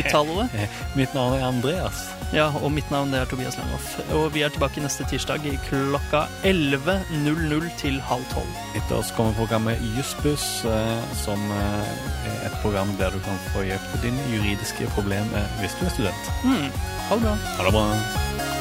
uttale 0.00 0.46
det. 0.52 0.68
Mitt 0.98 1.14
navn 1.16 1.38
er 1.38 1.46
Andreas. 1.48 2.06
Ja, 2.34 2.48
og 2.58 2.72
mitt 2.74 2.88
navn 2.90 3.14
er 3.14 3.26
Tobias 3.30 3.54
Langhoff. 3.54 3.92
Og 4.16 4.32
vi 4.34 4.42
er 4.42 4.50
tilbake 4.50 4.82
neste 4.82 5.06
tirsdag 5.06 5.44
i 5.46 5.52
klokka 5.68 6.24
11.00 6.42 7.68
til 7.78 8.00
halv 8.08 8.26
tolv. 8.32 8.58
Etter 8.74 8.98
oss 8.98 9.12
kommer 9.14 9.36
programmet 9.38 9.78
Jussbuss, 9.94 10.64
eh, 10.66 11.14
som 11.22 11.38
eh, 11.54 11.94
er 12.32 12.48
et 12.48 12.58
program 12.64 12.90
der 12.98 13.14
du 13.14 13.22
kan 13.22 13.38
få 13.52 13.62
hjelp 13.68 13.90
til 13.94 14.08
dine 14.08 14.28
juridiske 14.34 14.90
problemer 14.98 15.46
hvis 15.62 15.78
du 15.78 15.86
er 15.86 15.96
student. 16.00 16.30
Mm. 16.42 16.70
Ha 17.06 17.20
det 17.20 17.28
bra. 17.28 17.38
Ha 17.56 17.70
det 17.70 17.76
bra. 17.78 18.55